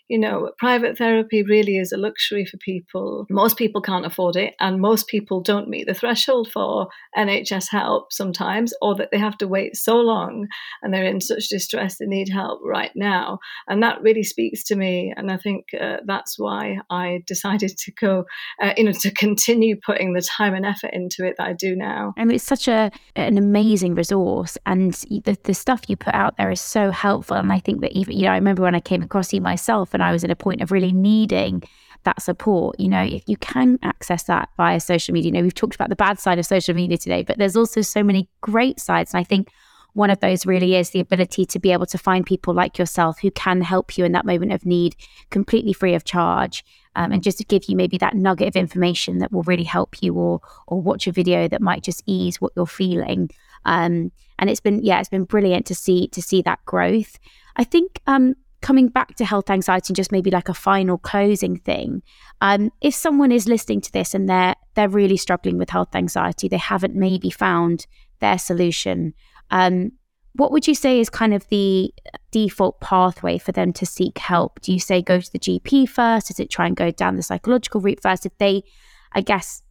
you 0.08 0.18
know, 0.18 0.50
private 0.58 0.98
therapy 0.98 1.42
really 1.42 1.78
is 1.78 1.92
a 1.92 1.96
luxury 1.96 2.44
for 2.44 2.56
people. 2.58 3.26
Most 3.30 3.56
people 3.56 3.80
can't 3.80 4.06
afford 4.06 4.36
it, 4.36 4.54
and 4.60 4.80
most 4.80 5.08
people 5.08 5.40
don't 5.40 5.68
meet 5.68 5.86
the 5.86 5.94
threshold 5.94 6.48
for 6.52 6.88
NHS 7.16 7.70
help 7.70 8.12
sometimes, 8.12 8.72
or 8.80 8.94
that 8.96 9.10
they 9.10 9.18
have 9.18 9.38
to 9.38 9.48
wait 9.48 9.76
so 9.76 9.96
long 9.96 10.46
and 10.82 10.92
they're 10.92 11.04
in 11.04 11.20
such 11.20 11.48
distress 11.48 11.98
they 11.98 12.06
need 12.06 12.28
help 12.28 12.60
right 12.64 12.92
now. 12.94 13.38
And 13.68 13.82
that 13.82 14.02
really 14.02 14.22
speaks 14.22 14.62
to 14.64 14.76
me. 14.76 15.12
And 15.16 15.30
I 15.30 15.36
think 15.36 15.66
uh, 15.78 15.98
that's 16.06 16.38
why 16.38 16.78
I 16.90 17.22
decided 17.26 17.76
to 17.76 17.92
go, 17.92 18.24
uh, 18.62 18.72
you 18.76 18.84
know, 18.84 18.92
to 18.92 19.10
continue 19.10 19.76
putting 19.84 20.12
the 20.12 20.22
time 20.22 20.54
and 20.54 20.66
effort 20.66 20.90
into 20.92 21.26
it 21.26 21.36
that 21.38 21.48
I 21.48 21.52
do 21.52 21.74
now. 21.76 22.14
And 22.16 22.32
it's 22.32 22.44
such 22.44 22.68
a 22.68 22.90
an 23.14 23.38
amazing 23.38 23.94
resource, 23.94 24.58
and 24.66 24.92
the, 24.92 25.36
the 25.42 25.54
stuff 25.54 25.82
you 25.88 25.96
put 25.96 26.14
out 26.14 26.36
there 26.36 26.50
is 26.50 26.60
so 26.60 26.90
helpful. 26.90 27.36
And 27.36 27.52
I 27.52 27.58
think 27.58 27.80
that 27.80 27.92
even, 27.92 28.16
you 28.16 28.24
know, 28.24 28.32
I 28.32 28.36
remember 28.36 28.62
when 28.62 28.74
I 28.74 28.80
came 28.80 29.02
across 29.02 29.32
you 29.32 29.40
myself 29.40 29.94
and 29.96 30.04
I 30.04 30.12
was 30.12 30.24
at 30.24 30.30
a 30.30 30.36
point 30.36 30.62
of 30.62 30.70
really 30.70 30.92
needing 30.92 31.62
that 32.04 32.22
support, 32.22 32.78
you 32.78 32.88
know, 32.88 33.02
if 33.02 33.24
you 33.26 33.36
can 33.36 33.78
access 33.82 34.22
that 34.24 34.48
via 34.56 34.80
social 34.80 35.12
media, 35.12 35.30
you 35.30 35.32
know, 35.32 35.42
we've 35.42 35.54
talked 35.54 35.74
about 35.74 35.88
the 35.88 35.96
bad 35.96 36.18
side 36.18 36.38
of 36.38 36.46
social 36.46 36.74
media 36.74 36.96
today, 36.96 37.22
but 37.22 37.36
there's 37.36 37.56
also 37.56 37.80
so 37.80 38.02
many 38.02 38.28
great 38.40 38.78
sides. 38.80 39.12
And 39.12 39.20
I 39.20 39.24
think 39.24 39.50
one 39.96 40.10
of 40.10 40.20
those 40.20 40.44
really 40.44 40.76
is 40.76 40.90
the 40.90 41.00
ability 41.00 41.46
to 41.46 41.58
be 41.58 41.72
able 41.72 41.86
to 41.86 41.96
find 41.96 42.26
people 42.26 42.52
like 42.52 42.78
yourself 42.78 43.18
who 43.20 43.30
can 43.30 43.62
help 43.62 43.96
you 43.96 44.04
in 44.04 44.12
that 44.12 44.26
moment 44.26 44.52
of 44.52 44.66
need 44.66 44.94
completely 45.30 45.72
free 45.72 45.94
of 45.94 46.04
charge. 46.04 46.64
Um, 46.94 47.12
and 47.12 47.22
just 47.22 47.38
to 47.38 47.44
give 47.44 47.64
you 47.66 47.76
maybe 47.76 47.98
that 47.98 48.14
nugget 48.14 48.48
of 48.48 48.56
information 48.56 49.18
that 49.18 49.32
will 49.32 49.42
really 49.42 49.64
help 49.64 50.02
you 50.02 50.14
or 50.14 50.40
or 50.66 50.80
watch 50.80 51.06
a 51.06 51.12
video 51.12 51.48
that 51.48 51.60
might 51.60 51.82
just 51.82 52.02
ease 52.06 52.40
what 52.40 52.52
you're 52.56 52.66
feeling. 52.66 53.30
Um, 53.64 54.12
and 54.38 54.50
it's 54.50 54.60
been 54.60 54.84
yeah, 54.84 55.00
it's 55.00 55.08
been 55.08 55.24
brilliant 55.24 55.66
to 55.66 55.74
see 55.74 56.08
to 56.08 56.22
see 56.22 56.42
that 56.42 56.64
growth. 56.66 57.18
I 57.56 57.64
think 57.64 58.00
um, 58.06 58.34
coming 58.66 58.88
back 58.88 59.14
to 59.14 59.24
health 59.24 59.48
anxiety 59.48 59.92
and 59.92 59.96
just 59.96 60.10
maybe 60.10 60.28
like 60.28 60.48
a 60.48 60.54
final 60.54 60.98
closing 60.98 61.56
thing 61.56 62.02
um, 62.40 62.72
if 62.80 62.92
someone 62.92 63.30
is 63.30 63.46
listening 63.46 63.80
to 63.80 63.92
this 63.92 64.12
and 64.12 64.28
they're 64.28 64.56
they're 64.74 64.88
really 64.88 65.16
struggling 65.16 65.56
with 65.56 65.70
health 65.70 65.94
anxiety 65.94 66.48
they 66.48 66.56
haven't 66.56 66.96
maybe 66.96 67.30
found 67.30 67.86
their 68.18 68.36
solution 68.36 69.14
um, 69.52 69.92
what 70.32 70.50
would 70.50 70.66
you 70.66 70.74
say 70.74 70.98
is 70.98 71.08
kind 71.08 71.32
of 71.32 71.46
the 71.48 71.94
default 72.32 72.80
pathway 72.80 73.38
for 73.38 73.52
them 73.52 73.72
to 73.72 73.86
seek 73.86 74.18
help? 74.18 74.60
Do 74.60 74.72
you 74.72 74.80
say 74.80 75.00
go 75.00 75.20
to 75.20 75.32
the 75.32 75.38
gp 75.38 75.88
first? 75.88 76.28
Is 76.30 76.40
it 76.40 76.50
try 76.50 76.66
and 76.66 76.76
go 76.76 76.90
down 76.90 77.14
the 77.14 77.22
psychological 77.22 77.80
route 77.80 78.02
first? 78.02 78.26
If 78.26 78.36
they 78.38 78.64
i 79.12 79.20
guess 79.20 79.62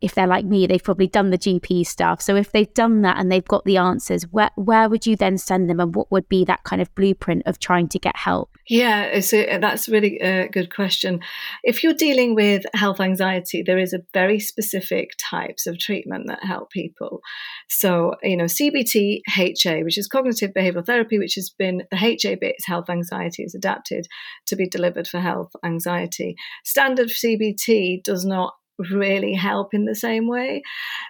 if 0.00 0.14
they're 0.14 0.26
like 0.26 0.44
me, 0.44 0.66
they've 0.66 0.82
probably 0.82 1.06
done 1.06 1.30
the 1.30 1.38
GP 1.38 1.86
stuff. 1.86 2.22
So 2.22 2.36
if 2.36 2.52
they've 2.52 2.72
done 2.74 3.02
that 3.02 3.18
and 3.18 3.30
they've 3.30 3.44
got 3.44 3.64
the 3.64 3.76
answers, 3.76 4.24
where 4.24 4.50
where 4.56 4.88
would 4.88 5.06
you 5.06 5.16
then 5.16 5.38
send 5.38 5.68
them, 5.68 5.80
and 5.80 5.94
what 5.94 6.10
would 6.10 6.28
be 6.28 6.44
that 6.44 6.64
kind 6.64 6.80
of 6.80 6.94
blueprint 6.94 7.42
of 7.46 7.58
trying 7.58 7.88
to 7.88 7.98
get 7.98 8.16
help? 8.16 8.50
Yeah, 8.68 9.20
so 9.20 9.40
uh, 9.40 9.58
that's 9.58 9.88
really 9.88 10.18
a 10.18 10.48
good 10.48 10.74
question. 10.74 11.20
If 11.64 11.82
you're 11.82 11.94
dealing 11.94 12.34
with 12.34 12.64
health 12.74 13.00
anxiety, 13.00 13.62
there 13.62 13.78
is 13.78 13.92
a 13.92 14.02
very 14.12 14.38
specific 14.38 15.12
types 15.18 15.66
of 15.66 15.78
treatment 15.78 16.26
that 16.28 16.44
help 16.44 16.70
people. 16.70 17.20
So, 17.68 18.14
you 18.22 18.36
know, 18.36 18.44
CBT, 18.44 19.20
HA, 19.36 19.82
which 19.84 19.98
is 19.98 20.06
cognitive 20.06 20.52
behavioral 20.52 20.84
therapy, 20.84 21.18
which 21.18 21.34
has 21.36 21.50
been 21.50 21.82
the 21.90 21.96
HA 21.96 22.36
bit 22.36 22.56
is 22.58 22.66
health 22.66 22.90
anxiety, 22.90 23.42
is 23.42 23.54
adapted 23.54 24.06
to 24.46 24.56
be 24.56 24.68
delivered 24.68 25.08
for 25.08 25.20
health 25.20 25.50
anxiety. 25.64 26.36
Standard 26.64 27.08
CBT 27.08 28.02
does 28.02 28.24
not 28.24 28.54
really 28.90 29.34
help 29.34 29.74
in 29.74 29.84
the 29.84 29.94
same 29.94 30.28
way. 30.28 30.62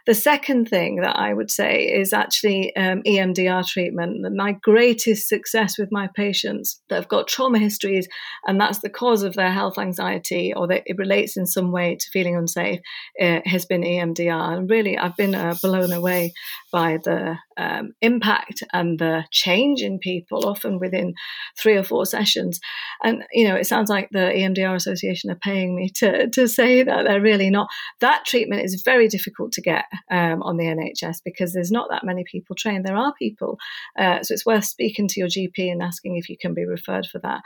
The 0.07 0.15
second 0.15 0.69
thing 0.69 0.97
that 0.97 1.17
I 1.17 1.35
would 1.35 1.51
say 1.51 1.85
is 1.85 2.13
actually 2.13 2.75
um, 2.77 3.03
EMDR 3.03 3.67
treatment. 3.67 4.27
My 4.35 4.53
greatest 4.53 5.29
success 5.29 5.79
with 5.79 5.91
my 5.93 6.09
patients 6.15 6.81
that 6.89 6.97
have 6.97 7.09
got 7.09 7.29
trauma 7.29 7.59
histories, 7.59 8.09
and 8.47 8.61
that's 8.61 8.79
the 8.79 8.89
cause 8.89 9.23
of 9.23 9.35
their 9.35 9.53
health 9.53 9.79
anxiety, 9.79 10.53
or 10.55 10.67
that 10.69 10.83
it 10.87 10.97
relates 10.97 11.37
in 11.37 11.47
some 11.47 11.71
way 11.73 11.97
to 11.97 12.11
feeling 12.11 12.37
unsafe, 12.37 12.81
uh, 13.21 13.41
has 13.45 13.67
been 13.67 13.83
EMDR. 13.83 14.57
And 14.57 14.71
really, 14.71 14.97
I've 14.97 15.17
been 15.17 15.35
uh, 15.35 15.55
blown 15.63 15.93
away 15.93 16.33
by 16.73 16.99
the 17.05 17.37
um, 17.59 17.93
impact 18.01 18.63
and 18.73 18.99
the 18.99 19.25
change 19.31 19.83
in 19.83 19.99
people, 19.99 20.47
often 20.47 20.79
within 20.79 21.15
three 21.59 21.77
or 21.77 21.85
four 21.85 22.07
sessions. 22.07 22.61
And 23.03 23.25
you 23.33 23.47
know, 23.47 23.57
it 23.57 23.67
sounds 23.67 23.91
like 23.91 24.09
the 24.11 24.33
EMDR 24.35 24.75
Association 24.75 25.31
are 25.31 25.39
paying 25.43 25.77
me 25.77 25.91
to 25.97 26.31
to 26.31 26.49
say 26.49 26.83
that 26.83 27.05
they're 27.05 27.21
really 27.21 27.51
not. 27.51 27.58
That 28.01 28.25
treatment 28.25 28.63
is 28.65 28.83
very 28.83 29.09
difficult 29.09 29.53
to 29.53 29.61
get 29.61 29.85
um, 30.11 30.43
on 30.43 30.57
the 30.57 30.65
NHS 30.65 31.19
because 31.25 31.53
there's 31.53 31.71
not 31.71 31.89
that 31.91 32.05
many 32.05 32.25
people 32.25 32.55
trained. 32.55 32.85
There 32.85 32.97
are 32.97 33.13
people, 33.19 33.59
uh, 33.99 34.23
so 34.23 34.35
it's 34.35 34.47
worth 34.47 34.65
speaking 34.65 35.09
to 35.09 35.21
your 35.21 35.29
GP 35.29 35.71
and 35.71 35.83
asking 35.83 36.17
if 36.17 36.29
you 36.29 36.37
can 36.37 36.55
be 36.55 36.65
referred 36.65 37.07
for 37.07 37.19
that. 37.21 37.41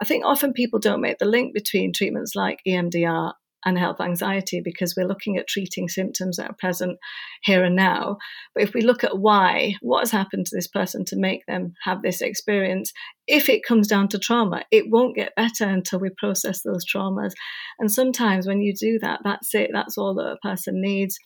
I 0.00 0.04
think 0.04 0.24
often 0.24 0.52
people 0.52 0.78
don't 0.78 1.00
make 1.00 1.18
the 1.18 1.24
link 1.24 1.54
between 1.54 1.92
treatments 1.92 2.34
like 2.34 2.60
EMDR 2.66 3.32
and 3.66 3.76
health 3.76 4.00
anxiety 4.00 4.62
because 4.64 4.94
we're 4.96 5.06
looking 5.06 5.36
at 5.36 5.48
treating 5.48 5.88
symptoms 5.88 6.36
that 6.36 6.48
are 6.48 6.56
present 6.58 6.98
here 7.42 7.64
and 7.64 7.76
now. 7.76 8.16
But 8.54 8.62
if 8.62 8.72
we 8.72 8.80
look 8.80 9.04
at 9.04 9.18
why, 9.18 9.74
what 9.82 10.00
has 10.00 10.12
happened 10.12 10.46
to 10.46 10.56
this 10.56 10.68
person 10.68 11.04
to 11.06 11.16
make 11.16 11.44
them 11.46 11.74
have 11.82 12.00
this 12.00 12.22
experience, 12.22 12.92
if 13.26 13.48
it 13.48 13.64
comes 13.64 13.88
down 13.88 14.08
to 14.08 14.18
trauma, 14.18 14.62
it 14.70 14.84
won't 14.88 15.16
get 15.16 15.34
better 15.34 15.64
until 15.64 15.98
we 15.98 16.10
process 16.16 16.62
those 16.62 16.86
traumas. 16.86 17.32
And 17.78 17.90
sometimes 17.90 18.46
when 18.46 18.62
you 18.62 18.72
do 18.72 18.98
that, 19.00 19.20
that's 19.24 19.54
it, 19.54 19.70
that's 19.72 19.98
all 19.98 20.14
that 20.14 20.36
a 20.40 20.48
person 20.48 20.80
needs. 20.80 21.18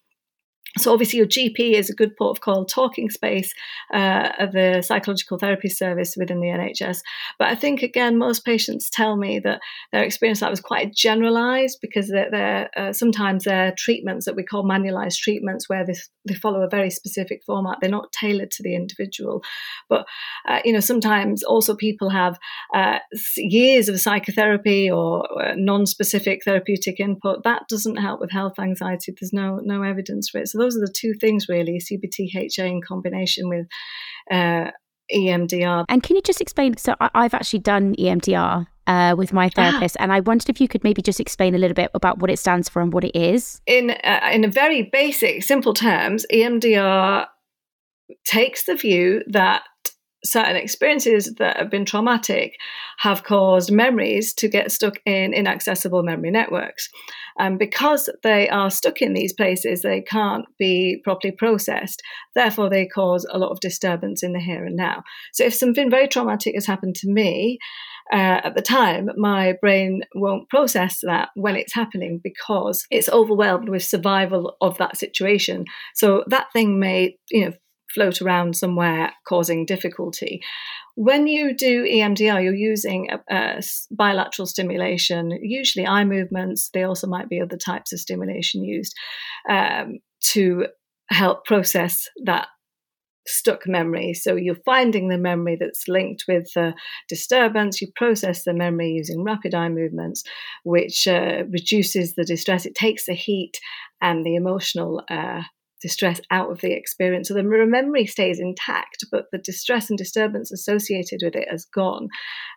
So 0.78 0.92
obviously 0.92 1.18
your 1.18 1.26
GP 1.26 1.72
is 1.72 1.90
a 1.90 1.94
good 1.94 2.16
port 2.16 2.38
of 2.38 2.40
call, 2.40 2.64
talking 2.64 3.10
space 3.10 3.52
uh, 3.92 4.30
of 4.38 4.54
a 4.54 4.82
psychological 4.82 5.36
therapy 5.36 5.68
service 5.68 6.14
within 6.16 6.40
the 6.40 6.46
NHS. 6.46 7.00
But 7.38 7.48
I 7.48 7.56
think 7.56 7.82
again, 7.82 8.16
most 8.16 8.44
patients 8.44 8.88
tell 8.88 9.16
me 9.16 9.40
that 9.40 9.60
their 9.92 10.04
experience 10.04 10.40
that 10.40 10.50
was 10.50 10.60
quite 10.60 10.94
generalised 10.94 11.78
because 11.82 12.08
they're, 12.08 12.30
they're 12.30 12.70
uh, 12.76 12.92
sometimes 12.92 13.44
they're 13.44 13.74
treatments 13.76 14.26
that 14.26 14.36
we 14.36 14.44
call 14.44 14.62
manualised 14.62 15.18
treatments 15.18 15.68
where 15.68 15.84
they, 15.84 15.94
they 16.26 16.34
follow 16.34 16.62
a 16.62 16.68
very 16.68 16.90
specific 16.90 17.42
format. 17.44 17.78
They're 17.80 17.90
not 17.90 18.12
tailored 18.12 18.52
to 18.52 18.62
the 18.62 18.76
individual. 18.76 19.42
But 19.88 20.06
uh, 20.48 20.60
you 20.64 20.72
know, 20.72 20.80
sometimes 20.80 21.42
also 21.42 21.74
people 21.74 22.10
have 22.10 22.38
uh, 22.72 23.00
years 23.36 23.88
of 23.88 24.00
psychotherapy 24.00 24.88
or 24.88 25.26
uh, 25.42 25.54
non-specific 25.56 26.44
therapeutic 26.44 27.00
input. 27.00 27.42
That 27.42 27.62
doesn't 27.68 27.96
help 27.96 28.20
with 28.20 28.30
health 28.30 28.60
anxiety. 28.60 29.14
There's 29.18 29.32
no 29.32 29.58
no 29.62 29.82
evidence 29.82 30.28
for 30.28 30.38
it. 30.38 30.48
So 30.48 30.59
those 30.60 30.76
are 30.76 30.80
the 30.80 30.92
two 30.92 31.14
things 31.20 31.48
really 31.48 31.80
CBT-HA 31.80 32.66
in 32.66 32.80
combination 32.82 33.48
with 33.48 33.66
uh, 34.30 34.70
EMDR. 35.12 35.84
And 35.88 36.02
can 36.02 36.16
you 36.16 36.22
just 36.22 36.40
explain? 36.40 36.76
So 36.76 36.94
I, 37.00 37.22
have 37.22 37.34
actually 37.34 37.60
done 37.60 37.94
EMDR 37.96 38.66
uh, 38.86 39.14
with 39.16 39.32
my 39.32 39.46
ah. 39.46 39.50
therapist, 39.54 39.96
ah. 39.98 40.02
and 40.02 40.12
I 40.12 40.20
wondered 40.20 40.48
if 40.48 40.60
you 40.60 40.68
could 40.68 40.84
maybe 40.84 41.02
just 41.02 41.20
explain 41.20 41.54
a 41.54 41.58
little 41.58 41.74
bit 41.74 41.90
about 41.94 42.18
what 42.18 42.30
it 42.30 42.38
stands 42.38 42.68
for 42.68 42.80
and 42.82 42.92
what 42.92 43.04
it 43.04 43.16
is. 43.16 43.60
In 43.66 43.90
uh, 43.90 44.30
in 44.32 44.44
a 44.44 44.48
very 44.48 44.88
basic, 44.92 45.42
simple 45.42 45.74
terms, 45.74 46.26
EMDR 46.32 47.26
takes 48.24 48.64
the 48.64 48.74
view 48.74 49.22
that 49.28 49.62
certain 50.24 50.56
experiences 50.56 51.34
that 51.38 51.56
have 51.56 51.70
been 51.70 51.84
traumatic 51.84 52.56
have 52.98 53.24
caused 53.24 53.72
memories 53.72 54.34
to 54.34 54.48
get 54.48 54.70
stuck 54.72 54.94
in 55.06 55.32
inaccessible 55.32 56.02
memory 56.02 56.30
networks. 56.30 56.88
And 57.38 57.58
because 57.58 58.10
they 58.22 58.48
are 58.50 58.70
stuck 58.70 59.00
in 59.00 59.14
these 59.14 59.32
places, 59.32 59.82
they 59.82 60.02
can't 60.02 60.44
be 60.58 61.00
properly 61.04 61.32
processed. 61.32 62.02
Therefore, 62.34 62.68
they 62.68 62.86
cause 62.86 63.26
a 63.30 63.38
lot 63.38 63.50
of 63.50 63.60
disturbance 63.60 64.22
in 64.22 64.32
the 64.32 64.40
here 64.40 64.64
and 64.64 64.76
now. 64.76 65.02
So, 65.32 65.44
if 65.44 65.54
something 65.54 65.90
very 65.90 66.08
traumatic 66.08 66.54
has 66.54 66.66
happened 66.66 66.96
to 66.96 67.10
me, 67.10 67.58
uh, 68.12 68.40
at 68.44 68.54
the 68.54 68.62
time, 68.62 69.08
my 69.16 69.54
brain 69.60 70.02
won't 70.14 70.48
process 70.48 71.00
that 71.02 71.28
when 71.34 71.54
it's 71.54 71.74
happening 71.74 72.20
because 72.22 72.84
it's 72.90 73.08
overwhelmed 73.08 73.68
with 73.68 73.84
survival 73.84 74.56
of 74.60 74.76
that 74.78 74.96
situation. 74.96 75.64
So 75.94 76.24
that 76.26 76.52
thing 76.52 76.80
may, 76.80 77.16
you 77.30 77.46
know, 77.46 77.52
float 77.94 78.22
around 78.22 78.56
somewhere 78.56 79.12
causing 79.26 79.66
difficulty. 79.66 80.40
When 80.96 81.26
you 81.26 81.56
do 81.56 81.84
EMDR, 81.84 82.42
you're 82.42 82.54
using 82.54 83.10
a, 83.10 83.20
a 83.34 83.62
bilateral 83.90 84.46
stimulation, 84.46 85.38
usually 85.42 85.86
eye 85.86 86.04
movements. 86.04 86.70
There 86.72 86.86
also 86.86 87.06
might 87.06 87.28
be 87.28 87.40
other 87.40 87.56
types 87.56 87.92
of 87.92 88.00
stimulation 88.00 88.64
used 88.64 88.94
um, 89.48 89.98
to 90.32 90.66
help 91.10 91.44
process 91.44 92.08
that 92.24 92.48
stuck 93.26 93.66
memory. 93.66 94.14
So 94.14 94.34
you're 94.36 94.56
finding 94.64 95.08
the 95.08 95.18
memory 95.18 95.56
that's 95.58 95.88
linked 95.88 96.24
with 96.26 96.52
the 96.54 96.74
disturbance. 97.08 97.80
You 97.80 97.88
process 97.96 98.44
the 98.44 98.54
memory 98.54 98.90
using 98.90 99.22
rapid 99.22 99.54
eye 99.54 99.68
movements, 99.68 100.22
which 100.64 101.06
uh, 101.06 101.44
reduces 101.50 102.14
the 102.14 102.24
distress. 102.24 102.66
It 102.66 102.74
takes 102.74 103.06
the 103.06 103.14
heat 103.14 103.58
and 104.00 104.24
the 104.24 104.34
emotional 104.34 105.02
uh, 105.08 105.42
distress 105.80 106.20
out 106.30 106.50
of 106.50 106.60
the 106.60 106.72
experience. 106.72 107.28
So 107.28 107.34
the 107.34 107.42
memory 107.42 108.06
stays 108.06 108.38
intact, 108.38 109.04
but 109.10 109.26
the 109.32 109.38
distress 109.38 109.88
and 109.90 109.98
disturbance 109.98 110.52
associated 110.52 111.20
with 111.22 111.34
it 111.36 111.48
has 111.50 111.64
gone. 111.64 112.08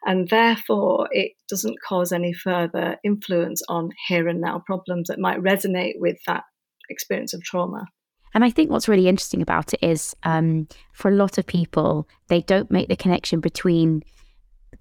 And 0.05 0.27
therefore, 0.29 1.07
it 1.11 1.31
doesn't 1.49 1.77
cause 1.87 2.11
any 2.11 2.33
further 2.33 2.97
influence 3.03 3.61
on 3.69 3.89
here 4.07 4.27
and 4.27 4.41
now 4.41 4.61
problems 4.65 5.07
that 5.07 5.19
might 5.19 5.39
resonate 5.39 5.95
with 5.95 6.17
that 6.27 6.43
experience 6.89 7.33
of 7.33 7.41
trauma. 7.43 7.85
And 8.33 8.43
I 8.43 8.49
think 8.49 8.71
what's 8.71 8.87
really 8.87 9.07
interesting 9.07 9.41
about 9.41 9.73
it 9.73 9.83
is 9.83 10.15
um, 10.23 10.67
for 10.91 11.09
a 11.09 11.15
lot 11.15 11.37
of 11.37 11.45
people, 11.45 12.07
they 12.27 12.41
don't 12.41 12.71
make 12.71 12.87
the 12.87 12.95
connection 12.95 13.39
between 13.39 14.03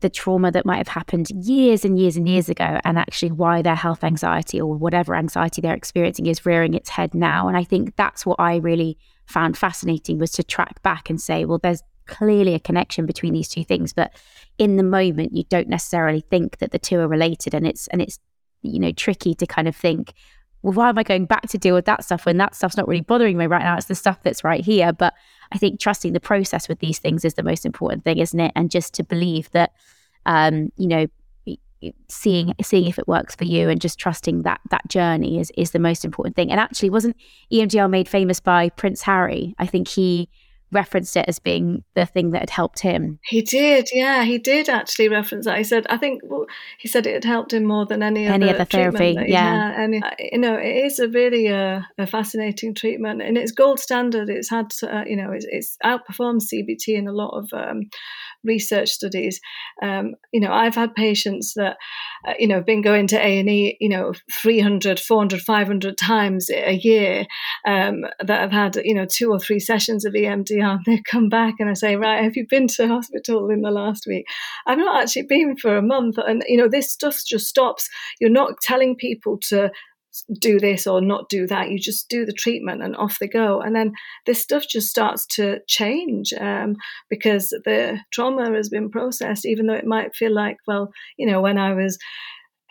the 0.02 0.10
trauma 0.10 0.50
that 0.50 0.66
might 0.66 0.76
have 0.76 0.88
happened 0.88 1.30
years 1.30 1.84
and 1.84 1.98
years 1.98 2.16
and 2.16 2.28
years 2.28 2.48
ago, 2.48 2.78
and 2.84 2.98
actually 2.98 3.32
why 3.32 3.62
their 3.62 3.74
health 3.74 4.04
anxiety 4.04 4.60
or 4.60 4.74
whatever 4.74 5.14
anxiety 5.14 5.62
they're 5.62 5.74
experiencing 5.74 6.26
is 6.26 6.44
rearing 6.44 6.74
its 6.74 6.90
head 6.90 7.14
now. 7.14 7.48
And 7.48 7.56
I 7.56 7.64
think 7.64 7.96
that's 7.96 8.26
what 8.26 8.38
I 8.38 8.56
really 8.56 8.98
found 9.26 9.56
fascinating 9.56 10.18
was 10.18 10.32
to 10.32 10.44
track 10.44 10.82
back 10.82 11.08
and 11.08 11.20
say, 11.20 11.44
well, 11.44 11.58
there's 11.58 11.82
clearly 12.06 12.54
a 12.54 12.60
connection 12.60 13.06
between 13.06 13.32
these 13.32 13.48
two 13.48 13.64
things, 13.64 13.92
but 13.92 14.12
in 14.58 14.76
the 14.76 14.82
moment 14.82 15.34
you 15.34 15.44
don't 15.44 15.68
necessarily 15.68 16.20
think 16.20 16.58
that 16.58 16.72
the 16.72 16.78
two 16.78 16.98
are 16.98 17.08
related, 17.08 17.54
and 17.54 17.66
it's 17.66 17.88
and 17.88 18.02
it's 18.02 18.18
you 18.60 18.78
know 18.78 18.92
tricky 18.92 19.34
to 19.34 19.46
kind 19.46 19.66
of 19.66 19.74
think 19.74 20.12
well, 20.62 20.72
why 20.72 20.88
am 20.88 20.98
I 20.98 21.02
going 21.02 21.26
back 21.26 21.48
to 21.48 21.58
deal 21.58 21.74
with 21.74 21.86
that 21.86 22.04
stuff 22.04 22.24
when 22.24 22.36
that 22.38 22.54
stuff's 22.54 22.76
not 22.76 22.86
really 22.86 23.02
bothering 23.02 23.36
me 23.36 23.46
right 23.46 23.62
now? 23.62 23.76
It's 23.76 23.86
the 23.86 23.96
stuff 23.96 24.22
that's 24.22 24.44
right 24.44 24.64
here. 24.64 24.92
But 24.92 25.14
I 25.52 25.58
think 25.58 25.80
trusting 25.80 26.12
the 26.12 26.20
process 26.20 26.68
with 26.68 26.78
these 26.80 26.98
things 26.98 27.24
is 27.24 27.34
the 27.34 27.42
most 27.42 27.66
important 27.66 28.04
thing, 28.04 28.18
isn't 28.18 28.40
it? 28.40 28.52
And 28.56 28.70
just 28.70 28.94
to 28.94 29.04
believe 29.04 29.50
that, 29.50 29.72
um, 30.26 30.72
you 30.76 30.88
know, 30.88 31.06
seeing 32.08 32.54
seeing 32.62 32.86
if 32.86 32.98
it 32.98 33.08
works 33.08 33.34
for 33.34 33.44
you 33.44 33.68
and 33.68 33.80
just 33.80 33.98
trusting 33.98 34.42
that 34.42 34.60
that 34.70 34.86
journey 34.88 35.40
is 35.40 35.50
is 35.56 35.72
the 35.72 35.78
most 35.78 36.04
important 36.04 36.36
thing. 36.36 36.50
And 36.50 36.60
actually, 36.60 36.90
wasn't 36.90 37.16
EMDR 37.52 37.90
made 37.90 38.08
famous 38.08 38.40
by 38.40 38.68
Prince 38.70 39.02
Harry? 39.02 39.54
I 39.58 39.66
think 39.66 39.88
he 39.88 40.28
referenced 40.72 41.16
it 41.16 41.26
as 41.28 41.38
being 41.38 41.84
the 41.94 42.06
thing 42.06 42.30
that 42.30 42.40
had 42.40 42.50
helped 42.50 42.80
him. 42.80 43.18
He 43.24 43.42
did, 43.42 43.88
yeah, 43.92 44.24
he 44.24 44.38
did 44.38 44.68
actually 44.68 45.08
reference 45.08 45.44
that. 45.44 45.58
He 45.58 45.64
said, 45.64 45.86
I 45.88 45.98
think 45.98 46.22
well, 46.24 46.46
he 46.78 46.88
said 46.88 47.06
it 47.06 47.14
had 47.14 47.24
helped 47.24 47.52
him 47.52 47.64
more 47.64 47.86
than 47.86 48.02
any, 48.02 48.26
any 48.26 48.48
other, 48.48 48.64
therapy. 48.64 49.16
Yeah, 49.26 49.80
and 49.80 50.02
you 50.18 50.38
know, 50.38 50.56
it 50.56 50.84
is 50.86 50.98
a 50.98 51.08
really 51.08 51.48
uh, 51.48 51.82
a 51.98 52.06
fascinating 52.06 52.74
treatment, 52.74 53.22
and 53.22 53.36
it's 53.36 53.52
gold 53.52 53.78
standard. 53.78 54.28
It's 54.28 54.50
had, 54.50 54.72
uh, 54.82 55.04
you 55.06 55.16
know, 55.16 55.30
it's, 55.30 55.46
it's 55.48 55.76
outperformed 55.84 56.42
CBT 56.42 56.96
in 56.96 57.06
a 57.06 57.12
lot 57.12 57.36
of 57.36 57.52
um, 57.52 57.90
research 58.44 58.90
studies. 58.90 59.40
Um, 59.82 60.14
you 60.32 60.40
know, 60.40 60.52
I've 60.52 60.74
had 60.74 60.94
patients 60.94 61.54
that, 61.54 61.76
uh, 62.26 62.34
you 62.38 62.48
know, 62.48 62.56
have 62.56 62.66
been 62.66 62.82
going 62.82 63.06
to 63.08 63.16
A&E, 63.16 63.76
you 63.80 63.88
know, 63.88 64.12
300, 64.32 65.00
400, 65.00 65.40
500 65.40 65.98
times 65.98 66.50
a 66.50 66.74
year 66.74 67.26
um, 67.66 68.04
that 68.20 68.40
have 68.40 68.52
had, 68.52 68.76
you 68.84 68.94
know, 68.94 69.06
two 69.06 69.30
or 69.30 69.38
three 69.38 69.60
sessions 69.60 70.04
of 70.04 70.14
EMDR. 70.14 70.80
They 70.86 71.02
come 71.10 71.28
back 71.28 71.54
and 71.58 71.70
I 71.70 71.74
say, 71.74 71.96
right, 71.96 72.22
have 72.22 72.36
you 72.36 72.46
been 72.48 72.66
to 72.68 72.88
hospital 72.88 73.50
in 73.50 73.62
the 73.62 73.70
last 73.70 74.06
week? 74.06 74.26
I've 74.66 74.78
not 74.78 75.02
actually 75.02 75.22
been 75.22 75.56
for 75.56 75.76
a 75.76 75.82
month. 75.82 76.18
And, 76.18 76.44
you 76.48 76.56
know, 76.56 76.68
this 76.68 76.90
stuff 76.90 77.20
just 77.24 77.46
stops. 77.46 77.88
You're 78.20 78.30
not 78.30 78.60
telling 78.60 78.96
people 78.96 79.38
to 79.48 79.70
do 80.40 80.58
this 80.58 80.86
or 80.86 81.00
not 81.00 81.28
do 81.28 81.46
that. 81.46 81.70
You 81.70 81.78
just 81.78 82.08
do 82.08 82.24
the 82.24 82.32
treatment 82.32 82.82
and 82.82 82.96
off 82.96 83.18
they 83.18 83.28
go. 83.28 83.60
And 83.60 83.74
then 83.74 83.92
this 84.26 84.40
stuff 84.40 84.64
just 84.68 84.88
starts 84.88 85.26
to 85.36 85.60
change 85.66 86.32
um, 86.34 86.76
because 87.08 87.48
the 87.64 87.98
trauma 88.12 88.50
has 88.54 88.68
been 88.68 88.90
processed, 88.90 89.46
even 89.46 89.66
though 89.66 89.74
it 89.74 89.86
might 89.86 90.14
feel 90.14 90.34
like, 90.34 90.56
well, 90.66 90.92
you 91.16 91.26
know, 91.26 91.40
when 91.40 91.58
I 91.58 91.74
was 91.74 91.98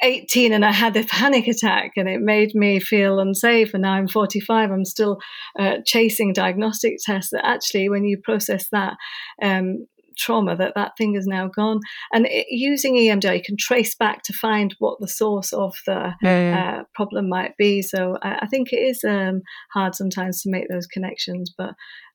18 0.04 0.52
and 0.52 0.66
I 0.66 0.72
had 0.72 0.94
the 0.94 1.04
panic 1.04 1.48
attack 1.48 1.92
and 1.96 2.10
it 2.10 2.22
made 2.22 2.56
me 2.56 2.80
feel 2.80 3.20
unsafe. 3.20 3.74
And 3.74 3.84
now 3.84 3.94
I'm 3.94 4.08
45, 4.08 4.72
I'm 4.72 4.86
still 4.86 5.20
uh, 5.60 5.78
chasing 5.86 6.34
diagnostic 6.34 6.96
tests 7.04 7.32
that 7.32 7.46
actually, 7.46 7.90
when 7.90 8.04
you 8.04 8.18
process 8.18 8.68
that, 8.72 8.98
um, 9.42 9.86
trauma 10.18 10.56
that 10.56 10.74
that 10.76 10.92
thing 10.98 11.16
is 11.16 11.26
now 11.26 11.48
gone 11.48 11.80
and 12.14 12.26
it, 12.28 12.48
using 12.50 12.96
emdr 12.96 13.36
you 13.36 13.44
can 13.44 13.58
trace 13.58 13.96
back 13.96 14.22
to 14.24 14.34
find 14.34 14.76
what 14.80 15.00
the 15.00 15.08
source 15.08 15.54
of 15.54 15.74
the 15.86 16.12
yeah. 16.22 16.80
uh, 16.80 16.84
problem 16.94 17.30
might 17.30 17.56
be 17.58 17.82
so 17.82 18.18
I, 18.22 18.40
I 18.42 18.48
think 18.48 18.72
it 18.72 18.78
is 18.78 19.04
um, 19.04 19.42
hard 19.74 19.96
sometimes 19.96 20.42
to 20.42 20.52
make 20.52 20.70
those 20.70 20.88
connections 20.88 21.54
but 21.58 21.72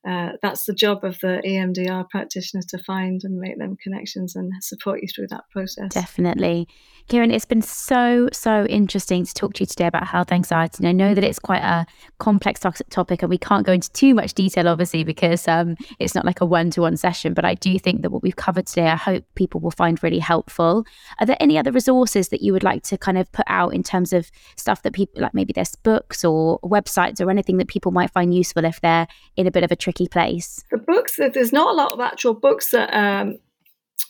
uh, 0.07 0.33
that's 0.41 0.65
the 0.65 0.75
job 0.75 1.05
of 1.05 1.19
the 1.21 1.43
EMDR 1.45 2.09
practitioner 2.11 2.63
to 2.69 2.79
find 2.79 3.23
and 3.25 3.39
make 3.39 3.59
them 3.59 3.77
connections 3.83 4.37
and 4.37 4.53
support 4.63 5.01
you 5.03 5.09
through 5.09 5.27
that 5.29 5.45
process. 5.51 5.93
Definitely. 5.93 6.69
Kirren, 7.09 7.33
it's 7.33 7.45
been 7.45 7.63
so, 7.63 8.29
so 8.33 8.65
interesting 8.65 9.25
to 9.25 9.33
talk 9.33 9.55
to 9.55 9.63
you 9.63 9.67
today 9.67 9.87
about 9.87 10.09
health 10.09 10.33
anxiety. 10.33 10.79
And 10.79 10.89
I 10.89 10.93
know 10.93 11.15
that 11.15 11.23
it's 11.23 11.39
quite 11.39 11.63
a 11.63 11.87
complex 12.19 12.63
topic 12.91 13.23
and 13.23 13.31
we 13.31 13.39
can't 13.39 13.65
go 13.65 13.73
into 13.73 13.93
too 13.93 14.13
much 14.13 14.35
detail, 14.35 14.69
obviously, 14.69 15.05
because 15.05 15.47
um, 15.47 15.77
it's 16.01 16.17
not 16.17 16.25
like 16.25 16.41
a 16.41 16.45
one 16.45 16.71
to 16.71 16.81
one 16.81 16.97
session. 16.97 17.33
But 17.33 17.45
I 17.45 17.55
do 17.55 17.79
think 17.79 18.03
that 18.03 18.11
what 18.11 18.25
we've 18.25 18.35
covered 18.35 18.67
today, 18.67 18.89
I 18.89 18.97
hope 18.97 19.25
people 19.37 19.61
will 19.61 19.71
find 19.71 20.03
really 20.03 20.19
helpful. 20.19 20.85
Are 21.21 21.27
there 21.27 21.37
any 21.39 21.57
other 21.57 21.71
resources 21.71 22.31
that 22.31 22.43
you 22.43 22.53
would 22.53 22.65
like 22.65 22.83
to 22.85 22.99
kind 22.99 23.19
of 23.19 23.31
put 23.31 23.47
out 23.47 23.73
in 23.73 23.85
terms 23.85 24.13
of 24.13 24.29
stuff 24.57 24.83
that 24.83 24.93
people, 24.93 25.23
like 25.23 25.33
maybe 25.33 25.53
there's 25.53 25.77
books 25.77 26.25
or 26.25 26.59
websites 26.61 27.21
or 27.21 27.31
anything 27.31 27.59
that 27.59 27.69
people 27.69 27.93
might 27.93 28.11
find 28.11 28.35
useful 28.35 28.65
if 28.65 28.81
they're 28.81 29.07
in 29.37 29.47
a 29.47 29.53
bit 29.53 29.63
of 29.63 29.71
a 29.71 29.77
tricky 29.77 29.96
place? 30.05 30.63
The 30.71 30.77
books, 30.77 31.17
there's 31.17 31.53
not 31.53 31.73
a 31.73 31.77
lot 31.77 31.93
of 31.93 32.01
actual 32.01 32.35
books 32.35 32.71
that 32.73 32.93
um, 32.93 33.39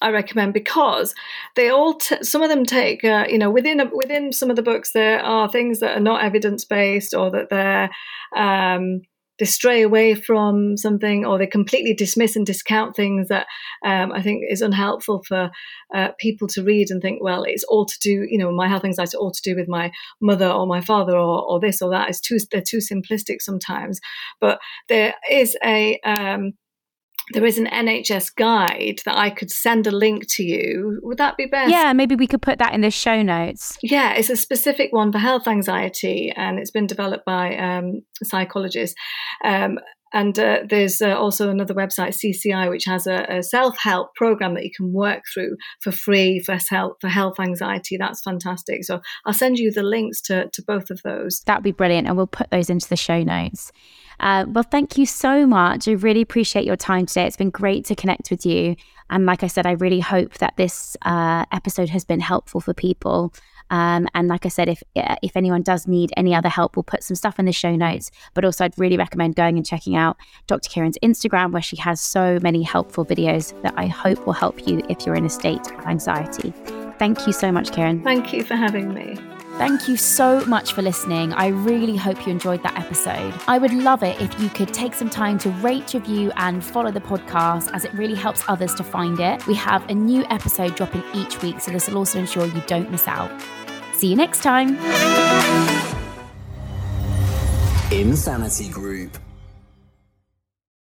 I 0.01 0.11
recommend 0.11 0.53
because 0.53 1.15
they 1.55 1.69
all 1.69 1.95
t- 1.95 2.23
some 2.23 2.43
of 2.43 2.49
them 2.49 2.65
take 2.65 3.05
uh, 3.05 3.27
you 3.29 3.39
know 3.39 3.51
within 3.51 3.81
a, 3.81 3.91
within 3.93 4.33
some 4.33 4.51
of 4.51 4.57
the 4.57 4.63
books 4.63 4.93
there 4.93 5.21
are 5.21 5.49
things 5.49 5.81
that 5.81 5.97
are 5.97 6.01
not 6.01 6.25
evidence 6.25 6.65
based 6.65 7.15
or 7.15 7.31
that 7.31 7.49
they're 7.51 7.91
um, 8.37 9.03
they 9.39 9.45
stray 9.45 9.83
away 9.83 10.15
from 10.15 10.77
something 10.77 11.25
or 11.25 11.39
they 11.39 11.47
completely 11.47 11.95
dismiss 11.95 12.37
and 12.37 12.47
discount 12.47 12.97
things 12.97 13.29
that 13.29 13.47
um, 13.85 14.13
I 14.13 14.23
think 14.23 14.45
is 14.49 14.63
unhelpful 14.63 15.23
for 15.27 15.51
uh, 15.95 16.09
people 16.19 16.49
to 16.49 16.63
read 16.63 16.91
and 16.91 17.03
think, 17.03 17.23
well, 17.23 17.45
it's 17.45 17.65
all 17.65 17.87
to 17.87 17.99
do, 18.01 18.27
you 18.29 18.39
know, 18.39 18.51
my 18.53 18.69
health 18.69 18.85
anxiety 18.85 19.17
all 19.17 19.33
to 19.33 19.43
do 19.43 19.57
with 19.57 19.69
my 19.69 19.91
mother 20.21 20.49
or 20.49 20.67
my 20.67 20.81
father 20.81 21.13
or, 21.13 21.43
or 21.45 21.61
this 21.61 21.83
or 21.83 21.91
that. 21.91 22.11
Is 22.11 22.21
too 22.21 22.39
they're 22.51 22.63
too 22.63 22.79
simplistic 22.79 23.41
sometimes, 23.41 24.01
but 24.41 24.59
there 24.89 25.15
is 25.31 25.57
a 25.65 25.99
um, 26.05 26.53
there 27.33 27.45
is 27.45 27.59
an 27.59 27.67
NHS 27.67 28.35
guide 28.35 29.01
that 29.05 29.17
I 29.17 29.31
could 29.31 29.51
send 29.51 29.87
a 29.87 29.91
link 29.91 30.27
to 30.31 30.45
you. 30.45 31.01
Would 31.03 31.19
that 31.19 31.37
be 31.37 31.47
best? 31.47 31.71
Yeah, 31.71 31.93
maybe 31.93 32.15
we 32.15 32.27
could 32.27 32.43
put 32.43 32.59
that 32.59 32.73
in 32.73 32.83
the 32.83 32.91
show 32.91 33.23
notes. 33.23 33.77
Yeah, 33.83 34.15
it's 34.15 34.31
a 34.31 34.37
specific 34.37 34.93
one 34.93 35.13
for 35.13 35.19
health 35.19 35.49
anxiety, 35.49 36.33
and 36.35 36.59
it's 36.59 36.71
been 36.71 36.87
developed 36.87 37.25
by 37.25 37.57
um, 37.57 38.03
psychologists. 38.23 38.97
Um, 39.45 39.79
and 40.17 40.39
uh, 40.39 40.61
there's 40.67 41.03
uh, 41.03 41.15
also 41.15 41.51
another 41.51 41.75
website, 41.75 42.17
CCI, 42.17 42.71
which 42.71 42.87
has 42.87 43.07
a, 43.07 43.27
a, 43.29 43.43
self-help 43.43 44.15
program 44.15 44.55
that 44.55 44.65
you 44.65 44.71
can 44.75 44.91
work 44.91 45.25
through 45.33 45.59
for 45.83 45.93
free 45.93 46.41
for 46.41 46.57
health 46.71 46.97
for 47.03 47.09
health 47.09 47.39
anxiety. 47.39 47.99
That's 47.99 48.23
fantastic. 48.23 48.85
So 48.85 49.03
I'll 49.27 49.35
send 49.35 49.59
you 49.59 49.71
the 49.71 49.83
links 49.83 50.23
to 50.23 50.49
to 50.55 50.63
both 50.63 50.89
of 50.89 51.03
those. 51.03 51.41
That'd 51.41 51.63
be 51.63 51.71
brilliant, 51.71 52.09
and 52.09 52.17
we'll 52.17 52.27
put 52.27 52.51
those 52.51 52.71
into 52.71 52.89
the 52.89 52.97
show 52.97 53.23
notes. 53.23 53.73
Uh, 54.19 54.47
well, 54.49 54.65
thank 54.65 54.97
you 54.97 55.05
so 55.05 55.47
much. 55.47 55.87
I 55.87 55.93
really 55.93 56.23
appreciate 56.23 56.65
your 56.65 56.77
time 56.77 57.05
today. 57.05 57.27
It's 57.27 57.37
been 57.37 57.51
great 57.51 57.85
to 57.85 57.95
connect 57.95 58.31
with 58.31 58.47
you. 58.47 58.77
And 59.11 59.27
like 59.27 59.43
I 59.43 59.49
said, 59.49 59.67
I 59.67 59.73
really 59.73 60.01
hope 60.01 60.39
that 60.39 60.57
this 60.57 60.97
uh, 61.03 61.45
episode 61.53 61.91
has 61.91 62.07
been 62.07 62.21
helpful 62.21 62.63
for 62.63 62.73
people. 62.73 63.35
Um, 63.71 64.09
and 64.15 64.29
like 64.29 64.47
I 64.47 64.49
said, 64.49 64.69
if 64.69 64.83
if 64.95 65.37
anyone 65.37 65.63
does 65.63 65.87
need 65.87 66.13
any 66.17 66.35
other 66.35 66.49
help, 66.49 66.77
we'll 66.77 66.83
put 66.85 67.03
some 67.03 67.17
stuff 67.17 67.39
in 67.39 67.45
the 67.45 67.53
show 67.53 67.75
notes. 67.75 68.11
But 68.35 68.45
also, 68.45 68.65
I'd 68.65 68.79
really 68.79 68.97
recommend 68.97 69.37
going 69.37 69.57
and 69.57 69.67
checking 69.67 69.97
out 69.97 70.17
Dr. 70.47 70.69
Kirren's 70.69 70.99
Instagram, 71.03 71.53
where 71.53 71.63
she 71.63 71.77
has 71.77 72.01
so 72.01 72.39
many 72.43 72.63
helpful 72.63 73.05
videos 73.05 73.61
that 73.63 73.75
I 73.77 73.87
hope 73.87 74.27
will 74.27 74.33
help 74.33 74.67
you 74.67 74.83
if 74.89 75.05
you're 75.05 75.17
in 75.17 75.25
a 75.25 75.31
state 75.31 75.67
of 75.73 75.87
anxiety. 75.87 76.53
Thank 76.99 77.27
you 77.27 77.33
so 77.33 77.53
much, 77.53 77.71
Kirren. 77.71 78.03
Thank 78.03 78.33
you 78.33 78.43
for 78.43 78.55
having 78.55 78.95
me. 78.95 79.19
Thank 79.59 79.89
you 79.89 79.97
so 79.97 80.45
much 80.45 80.75
for 80.75 80.83
listening. 80.83 81.33
I 81.33 81.47
really 81.47 81.97
hope 81.97 82.27
you 82.27 82.33
enjoyed 82.33 82.63
that 82.63 82.79
episode. 82.79 83.33
I 83.49 83.57
would 83.57 83.73
love 83.73 84.03
it 84.03 84.21
if 84.21 84.39
you 84.39 84.51
could 84.51 84.75
take 84.75 84.93
some 84.93 85.09
time 85.09 85.39
to 85.39 85.49
rate, 85.49 85.95
review, 85.95 86.31
and 86.37 86.63
follow 86.63 86.91
the 86.91 87.01
podcast 87.01 87.71
as 87.73 87.87
it 87.87 87.93
really 87.95 88.15
helps 88.15 88.45
others 88.49 88.75
to 88.75 88.85
find 88.85 89.19
it. 89.19 89.47
We 89.47 89.55
have 89.55 89.89
a 89.89 89.95
new 89.95 90.27
episode 90.29 90.75
dropping 90.77 91.03
each 91.15 91.41
week, 91.41 91.61
so 91.61 91.71
this 91.71 91.89
will 91.89 91.97
also 91.97 92.19
ensure 92.19 92.45
you 92.45 92.63
don't 92.67 92.91
miss 92.91 93.09
out. 93.09 93.31
See 93.97 94.09
you 94.09 94.17
next 94.17 94.43
time. 94.43 94.77
Insanity 97.91 98.69
Group. 98.69 99.17